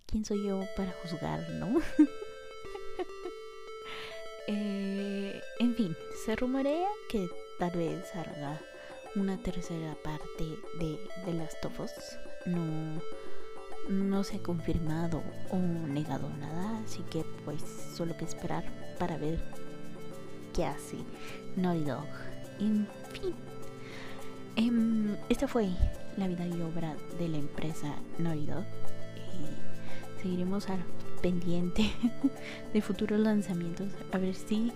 ¿quién 0.07 0.25
soy 0.25 0.45
yo 0.47 0.61
para 0.77 0.93
juzgar, 1.03 1.49
no? 1.51 1.81
Eh, 4.49 5.41
en 5.59 5.75
fin, 5.75 5.97
se 6.25 6.37
rumorea 6.37 6.87
que 7.09 7.29
tal 7.59 7.73
vez 7.73 8.09
salga 8.13 8.61
una 9.17 9.37
tercera 9.39 9.97
parte 10.05 10.45
de, 10.79 11.01
de 11.25 11.33
Last 11.37 11.65
of 11.65 11.81
Us. 11.81 11.91
No, 12.47 13.03
no 13.89 14.23
se 14.23 14.37
ha 14.37 14.43
confirmado 14.43 15.23
o 15.51 15.57
negado 15.57 16.29
nada, 16.39 16.79
así 16.85 17.03
que 17.11 17.25
pues 17.45 17.61
solo 17.97 18.17
que 18.17 18.25
esperar 18.25 18.65
para 19.01 19.17
ver 19.17 19.43
qué 20.55 20.65
hace 20.65 20.99
Naughty 21.57 21.85
Dog. 21.85 22.07
En 22.61 22.89
fin, 23.13 23.35
em, 24.57 25.17
esta 25.29 25.49
fue 25.49 25.71
la 26.17 26.29
vida 26.29 26.47
y 26.47 26.61
obra 26.63 26.97
de 27.19 27.29
la 27.29 27.39
empresa 27.39 27.95
Dog. 28.19 28.65
Y 29.35 30.23
seguiremos 30.23 30.69
al 30.69 30.85
pendiente 31.23 31.91
de 32.73 32.83
futuros 32.83 33.21
lanzamientos. 33.21 33.93
A 34.13 34.19
ver 34.19 34.35
si 34.35 34.73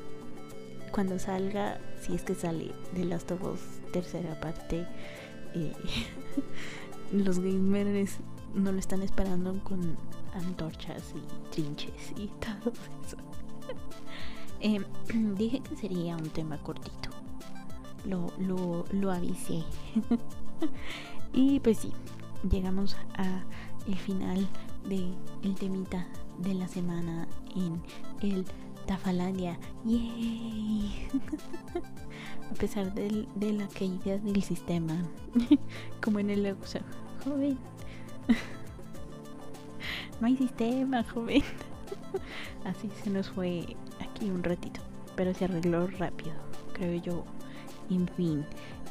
cuando 0.90 1.18
salga, 1.18 1.78
si 2.00 2.14
es 2.14 2.22
que 2.22 2.34
sale 2.34 2.72
de 2.94 3.04
Last 3.04 3.30
of 3.30 3.42
Us 3.42 3.60
tercera 3.92 4.38
parte, 4.40 4.86
eh, 5.54 5.72
los 7.12 7.38
gamers 7.38 8.18
no 8.54 8.72
lo 8.72 8.78
están 8.78 9.02
esperando 9.02 9.62
con 9.64 9.96
antorchas 10.34 11.14
y 11.14 11.52
trinches 11.52 12.12
y 12.16 12.26
todo 12.40 12.72
eso. 13.04 13.16
Em, 14.60 14.84
dije 15.36 15.60
que 15.60 15.76
sería 15.76 16.16
un 16.16 16.28
tema 16.30 16.58
cortito. 16.58 17.19
Lo, 18.04 18.32
lo, 18.38 19.12
avisé. 19.12 19.62
y 21.32 21.60
pues 21.60 21.78
sí, 21.78 21.92
llegamos 22.50 22.96
a 23.14 23.42
el 23.86 23.96
final 23.96 24.46
de 24.88 25.12
el 25.42 25.54
temita 25.54 26.06
de 26.38 26.54
la 26.54 26.68
semana 26.68 27.28
en 27.54 27.82
el 28.22 28.44
Tafalandia. 28.86 29.58
¡Yay! 29.84 31.08
a 32.50 32.54
pesar 32.54 32.92
de 32.94 33.52
la 33.52 33.68
caída 33.68 34.18
del 34.18 34.42
sistema. 34.42 34.96
Como 36.02 36.18
en 36.18 36.30
el 36.30 36.56
joven. 37.24 37.58
no 40.20 40.26
hay 40.26 40.36
sistema, 40.36 41.04
joven. 41.04 41.42
Así 42.64 42.90
se 43.02 43.10
nos 43.10 43.30
fue 43.30 43.76
aquí 44.00 44.30
un 44.30 44.42
ratito. 44.42 44.80
Pero 45.16 45.34
se 45.34 45.44
arregló 45.44 45.86
rápido, 45.86 46.32
creo 46.72 47.00
yo. 47.02 47.24
En 47.90 48.08
fin. 48.08 48.44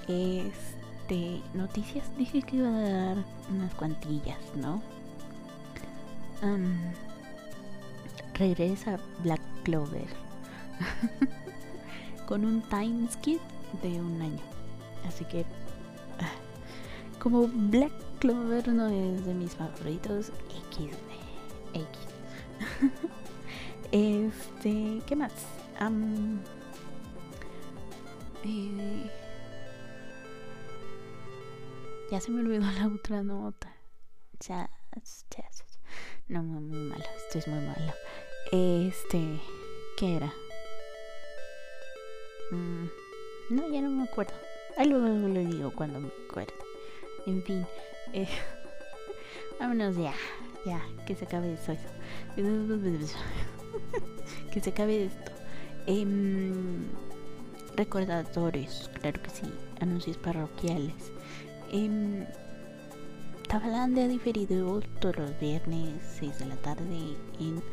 Este. 0.07 1.41
Noticias. 1.53 2.05
Dije 2.17 2.41
que 2.41 2.57
iba 2.57 2.69
a 2.69 2.71
dar 2.71 3.17
unas 3.49 3.73
cuantillas, 3.75 4.39
¿no? 4.55 4.81
regresa 8.35 8.97
Black 9.21 9.41
Clover 9.63 10.07
con 12.25 12.45
un 12.45 12.61
time 12.69 13.07
skip 13.11 13.41
de 13.83 13.99
un 13.99 14.21
año. 14.21 14.39
Así 15.07 15.25
que, 15.25 15.45
como 17.21 17.47
Black 17.47 17.91
Clover 18.19 18.67
no 18.69 18.87
es 18.87 19.25
de 19.25 19.33
mis 19.33 19.55
favoritos, 19.55 20.31
X, 20.71 20.91
X. 21.73 21.87
este, 23.91 25.01
¿qué 25.05 25.15
más? 25.15 25.33
Ya 32.11 32.21
se 32.21 32.31
me 32.31 32.41
olvidó 32.41 32.61
la 32.79 32.87
otra 32.87 33.23
nota. 33.23 33.75
Ya, 34.39 34.69
ya, 35.35 35.49
no, 36.29 36.43
muy, 36.43 36.61
malo. 36.61 37.03
Esto 37.17 37.39
es 37.39 37.47
muy 37.47 37.59
malo. 37.59 37.93
Este. 38.51 39.41
¿Qué 39.97 40.15
era? 40.15 40.31
Mm, 42.51 42.85
no, 43.49 43.69
ya 43.69 43.81
no 43.81 43.89
me 43.89 44.03
acuerdo. 44.03 44.33
Ahí 44.77 44.87
luego 44.87 45.07
lo 45.07 45.39
digo 45.39 45.73
cuando 45.75 45.99
me 45.99 46.09
acuerdo. 46.29 46.53
En 47.25 47.43
fin. 47.43 47.65
Eh, 48.13 48.29
vámonos 49.59 49.97
ya. 49.97 50.13
Ya, 50.65 50.81
que 51.05 51.15
se 51.15 51.25
acabe 51.25 51.53
eso. 51.53 51.75
que 54.53 54.61
se 54.61 54.69
acabe 54.69 55.05
esto. 55.05 55.31
Eh, 55.87 56.05
recordatorios, 57.79 58.89
claro 58.99 59.21
que 59.21 59.29
sí. 59.29 59.53
Anuncios 59.79 60.17
parroquiales. 60.17 61.13
Eh, 61.71 62.27
Tabalande 63.47 64.03
ha 64.03 64.07
diferido 64.09 64.81
todos 64.99 65.17
los 65.17 65.39
viernes 65.39 65.93
6 66.19 66.39
de 66.39 66.45
la 66.47 66.57
tarde 66.57 67.15
en 67.39 67.63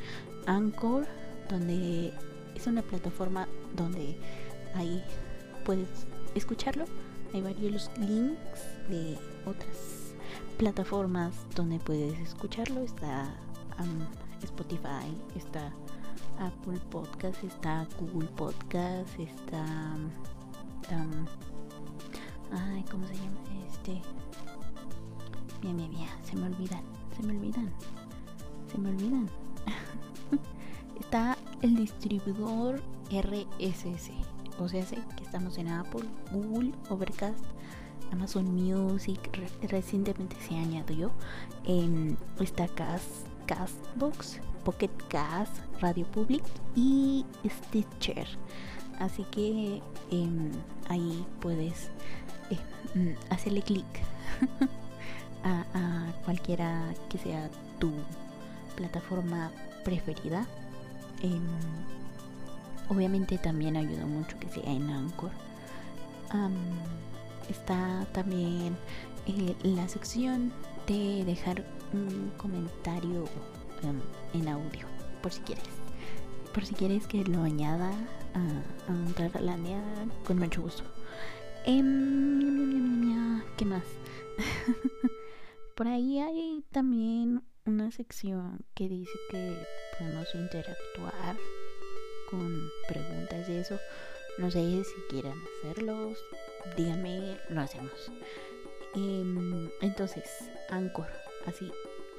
Anchor, 0.47 1.07
donde 1.51 2.13
es 2.55 2.67
una 2.69 2.83
plataforma 2.83 3.49
donde 3.75 4.17
ahí 4.77 5.03
puedes 5.65 5.89
escucharlo. 6.37 6.85
Hay 7.35 7.43
varios 7.43 7.91
links 7.99 8.61
de 8.89 9.19
otras 9.45 10.15
plataformas 10.57 11.35
donde 11.57 11.81
puedes 11.81 12.17
escucharlo. 12.21 12.85
Está 12.85 13.35
Spotify, 14.45 15.11
está 15.35 15.73
Apple 16.41 16.81
Podcast, 16.91 17.43
está 17.45 17.87
Google 18.01 18.29
Podcast, 18.37 19.19
está... 19.19 19.65
ay, 22.53 22.85
¿cómo 22.91 23.07
se 23.07 23.15
llama? 23.15 23.39
Este 23.71 24.03
Bien, 25.63 25.77
bien, 25.77 25.91
bien. 25.91 26.09
Se 26.23 26.37
me 26.37 26.47
olvidan. 26.47 26.83
Se 27.17 27.23
me 27.23 27.37
olvidan. 27.37 27.73
Se 28.71 28.79
me 28.79 28.91
olvidan. 28.91 29.29
Está 31.01 31.37
el 31.63 31.77
distribuidor 31.77 32.83
RSS. 33.11 34.11
O 34.59 34.69
sea, 34.69 34.85
sé 34.85 34.97
que 35.17 35.25
estamos 35.25 35.59
en 35.59 35.69
Apple, 35.69 36.05
Google, 36.33 36.73
Overcast, 36.91 37.45
Amazon 38.13 38.55
Music. 38.55 39.19
recientemente 39.63 40.37
se 40.47 40.57
añadió. 40.57 41.11
En 41.65 42.17
esta 42.39 42.69
Cast 42.69 43.27
Castbox, 43.47 44.41
Pocket 44.67 44.91
Cast, 45.09 45.55
Radio 45.81 46.05
Public 46.07 46.43
y 46.75 47.25
Stitcher. 47.49 48.27
Así 48.99 49.23
que 49.31 49.81
em, 50.11 50.51
ahí 50.89 51.25
puedes 51.41 51.89
mm, 52.97 53.13
hacerle 53.31 53.63
clic 53.63 53.87
a, 55.45 56.13
cualquiera 56.25 56.83
que 57.09 57.17
sea 57.19 57.49
tu 57.79 57.93
plataforma 58.75 59.53
preferida. 59.85 60.45
Em, 61.23 61.47
obviamente 62.89 63.39
también 63.39 63.77
ayuda 63.77 64.05
mucho 64.05 64.37
que 64.41 64.49
sea 64.49 64.69
en 64.73 64.91
Anchor. 64.91 65.31
está 67.49 68.05
también 68.13 68.77
eh, 69.29 69.55
la 69.63 69.89
sección 69.89 70.53
de 70.89 71.25
dejar 71.25 71.65
un 71.93 72.33
comentario 72.37 73.27
em, 73.85 74.01
en 74.37 74.49
audio, 74.49 74.87
por 75.23 75.33
si 75.33 75.41
quieres. 75.43 75.65
Por 76.53 76.65
si 76.65 76.75
quieres 76.75 77.07
que 77.07 77.25
lo 77.25 77.43
añada 77.43 77.91
a, 78.35 78.41
a 78.89 79.41
la 79.41 79.57
con 80.25 80.39
mucho 80.39 80.63
gusto. 80.63 80.85
Em, 81.65 83.43
¿Qué 83.57 83.65
más? 83.65 83.85
por 85.75 85.89
ahí 85.89 86.19
hay 86.19 86.65
también 86.71 87.43
una 87.65 87.91
sección 87.91 88.65
que 88.75 88.89
dice 88.89 89.19
que 89.31 89.57
podemos 89.99 90.35
interactuar 90.35 91.37
con 92.31 92.71
preguntas 92.89 93.49
de 93.49 93.61
eso. 93.61 93.79
No 94.39 94.51
sé 94.51 94.85
si 94.85 95.01
quieran 95.09 95.39
hacerlos, 95.59 96.19
díganme, 96.77 97.39
lo 97.49 97.61
hacemos. 97.61 98.13
Em, 98.95 99.71
entonces, 99.81 100.25
Anchor, 100.71 101.09
así, 101.47 101.71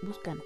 buscan, 0.02 0.42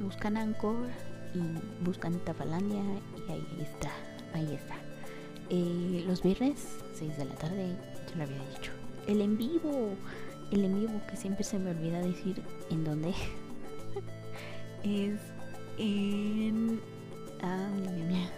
buscan 0.00 0.36
Anchor 0.36 0.88
y 1.34 1.84
buscan 1.84 2.18
Tafalandia 2.20 2.82
y 2.82 3.30
ahí 3.30 3.46
está, 3.60 3.90
ahí 4.32 4.54
está. 4.54 4.76
Eh, 5.50 6.04
los 6.06 6.22
viernes, 6.22 6.78
6 6.94 7.18
de 7.18 7.24
la 7.24 7.34
tarde, 7.34 7.76
ya 8.10 8.16
lo 8.16 8.22
había 8.24 8.38
dicho. 8.54 8.72
El 9.06 9.20
en 9.20 9.36
vivo, 9.36 9.94
el 10.50 10.64
en 10.64 10.80
vivo 10.80 11.00
que 11.08 11.16
siempre 11.16 11.44
se 11.44 11.58
me 11.58 11.70
olvida 11.70 12.00
decir 12.00 12.42
en 12.70 12.84
dónde. 12.84 13.10
es 14.82 15.20
en. 15.78 16.80
Ah, 17.42 17.68
mira, 17.76 17.92
mira. 17.92 18.30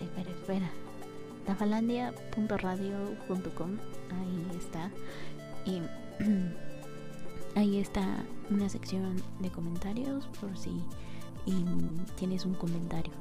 Espera, 0.00 0.04
espera, 0.04 0.30
espera. 0.30 0.70
Tafalandia.radio.com. 1.46 3.78
Ahí 4.10 4.46
está. 4.58 4.90
Y 5.64 5.80
ahí 7.56 7.78
está 7.78 8.04
una 8.50 8.68
sección 8.68 9.16
de 9.40 9.50
comentarios 9.50 10.26
por 10.40 10.56
si 10.56 10.82
tienes 12.16 12.44
un 12.44 12.54
comentario. 12.54 13.12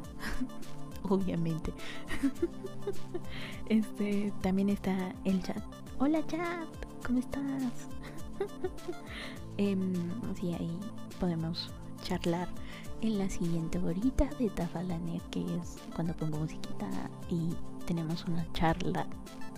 Obviamente. 1.10 1.72
este 3.70 4.34
también 4.42 4.70
está 4.70 5.14
el 5.24 5.42
chat. 5.42 5.64
Hola 6.00 6.26
chat, 6.28 6.68
¿cómo 7.06 7.20
estás? 7.20 7.88
eh, 9.58 9.78
sí, 10.40 10.54
ahí 10.54 10.80
podemos 11.20 11.72
charlar 12.04 12.50
en 13.02 13.20
la 13.20 13.30
siguiente 13.30 13.78
horita 13.78 14.28
de 14.40 14.50
Tafalania, 14.50 15.22
que 15.32 15.42
es 15.42 15.78
cuando 15.94 16.14
pongo 16.16 16.40
musiquita 16.40 16.90
y 17.30 17.54
tenemos 17.86 18.26
una 18.26 18.46
charla 18.54 19.06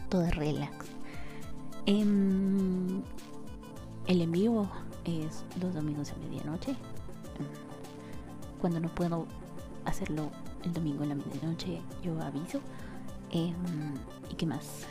toda 0.09 0.29
relax. 0.31 0.87
Em, 1.85 3.01
el 4.07 4.21
en 4.21 4.31
vivo 4.31 4.67
es 5.05 5.43
los 5.61 5.73
domingos 5.73 6.11
a 6.11 6.15
medianoche. 6.17 6.75
Cuando 8.59 8.79
no 8.79 8.89
puedo 8.89 9.27
hacerlo 9.85 10.31
el 10.63 10.73
domingo 10.73 11.03
a 11.03 11.07
la 11.07 11.15
medianoche, 11.15 11.81
yo 12.03 12.19
aviso. 12.21 12.59
Em, 13.31 13.55
¿Y 14.31 14.35
qué 14.35 14.45
más? 14.45 14.85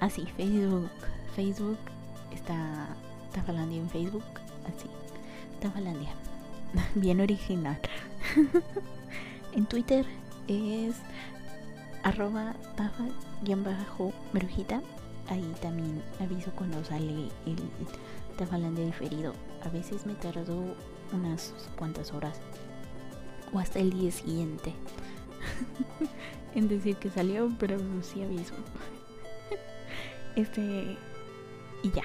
así, 0.00 0.22
ah, 0.26 0.32
Facebook. 0.36 0.88
Facebook 1.34 1.78
está 2.32 2.88
Tafalandia 3.32 3.80
en 3.80 3.88
Facebook. 3.88 4.24
Así, 4.66 4.88
Tafalandia. 5.60 6.10
Bien 6.94 7.20
original. 7.20 7.78
en 9.52 9.66
Twitter 9.66 10.06
es 10.48 10.96
arroba 12.02 12.54
tafa-brujita. 12.76 14.82
Ahí 15.32 15.54
también 15.62 16.02
aviso 16.20 16.50
cuando 16.54 16.84
sale 16.84 17.30
el 17.46 17.56
Tafalandia 18.36 18.84
diferido. 18.84 19.32
A 19.62 19.70
veces 19.70 20.04
me 20.04 20.12
tardo 20.12 20.76
unas 21.10 21.54
cuantas 21.78 22.12
horas 22.12 22.38
o 23.50 23.58
hasta 23.58 23.78
el 23.78 23.94
día 23.94 24.12
siguiente 24.12 24.74
en 26.54 26.68
decir 26.68 26.96
que 26.96 27.08
salió, 27.08 27.50
pero 27.58 27.78
sí 28.02 28.22
aviso. 28.22 28.52
este 30.36 30.98
y 31.82 31.90
ya, 31.92 32.02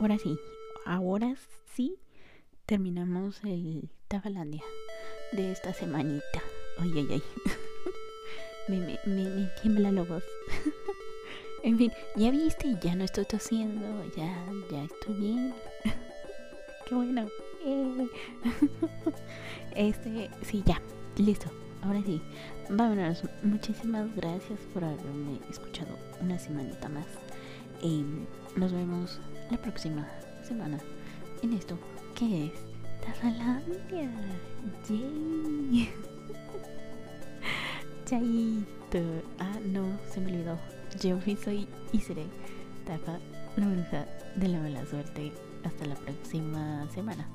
ahora 0.00 0.18
sí, 0.18 0.36
ahora 0.84 1.36
sí 1.76 1.96
terminamos 2.66 3.40
el 3.44 3.88
Tafalandia 4.08 4.64
de 5.30 5.52
esta 5.52 5.72
semanita. 5.74 6.42
Ay, 6.78 6.90
ay, 6.96 7.08
ay. 7.08 7.22
me, 8.68 8.80
me, 8.80 8.98
me, 9.06 9.46
tiembla 9.62 9.92
la 9.92 10.02
voz. 10.02 10.24
En 11.64 11.78
fin, 11.78 11.92
ya 12.14 12.30
viste, 12.30 12.76
ya 12.82 12.94
no 12.94 13.04
estoy 13.04 13.24
tosiendo, 13.24 13.86
ya, 14.14 14.44
ya 14.70 14.84
estoy 14.84 15.14
bien. 15.14 15.54
Qué 16.86 16.94
bueno. 16.94 17.26
Eh. 17.64 18.06
este, 19.74 20.30
sí, 20.42 20.62
ya, 20.66 20.80
listo. 21.16 21.50
Ahora 21.80 22.02
sí, 22.04 22.20
vámonos. 22.68 23.22
Muchísimas 23.42 24.14
gracias 24.14 24.60
por 24.74 24.84
haberme 24.84 25.40
escuchado 25.50 25.96
una 26.20 26.38
semanita 26.38 26.90
más. 26.90 27.06
Y 27.80 28.04
nos 28.56 28.72
vemos 28.72 29.18
la 29.50 29.56
próxima 29.56 30.06
semana 30.46 30.78
en 31.42 31.54
esto 31.54 31.78
que 32.14 32.46
es 32.46 32.52
Tafalandia. 33.00 34.10
Yay. 34.86 35.90
Chaito. 38.04 39.22
Ah, 39.38 39.58
no, 39.64 39.98
se 40.10 40.20
me 40.20 40.32
olvidó. 40.32 40.73
Yo 41.00 41.18
soy 41.42 41.66
y 41.92 42.00
seré 42.00 42.26
Tafa, 42.86 43.18
la 43.56 43.66
bruja 43.66 44.06
de 44.36 44.48
la 44.48 44.60
mala 44.60 44.86
suerte. 44.86 45.32
Hasta 45.64 45.86
la 45.86 45.94
próxima 45.94 46.88
semana. 46.92 47.26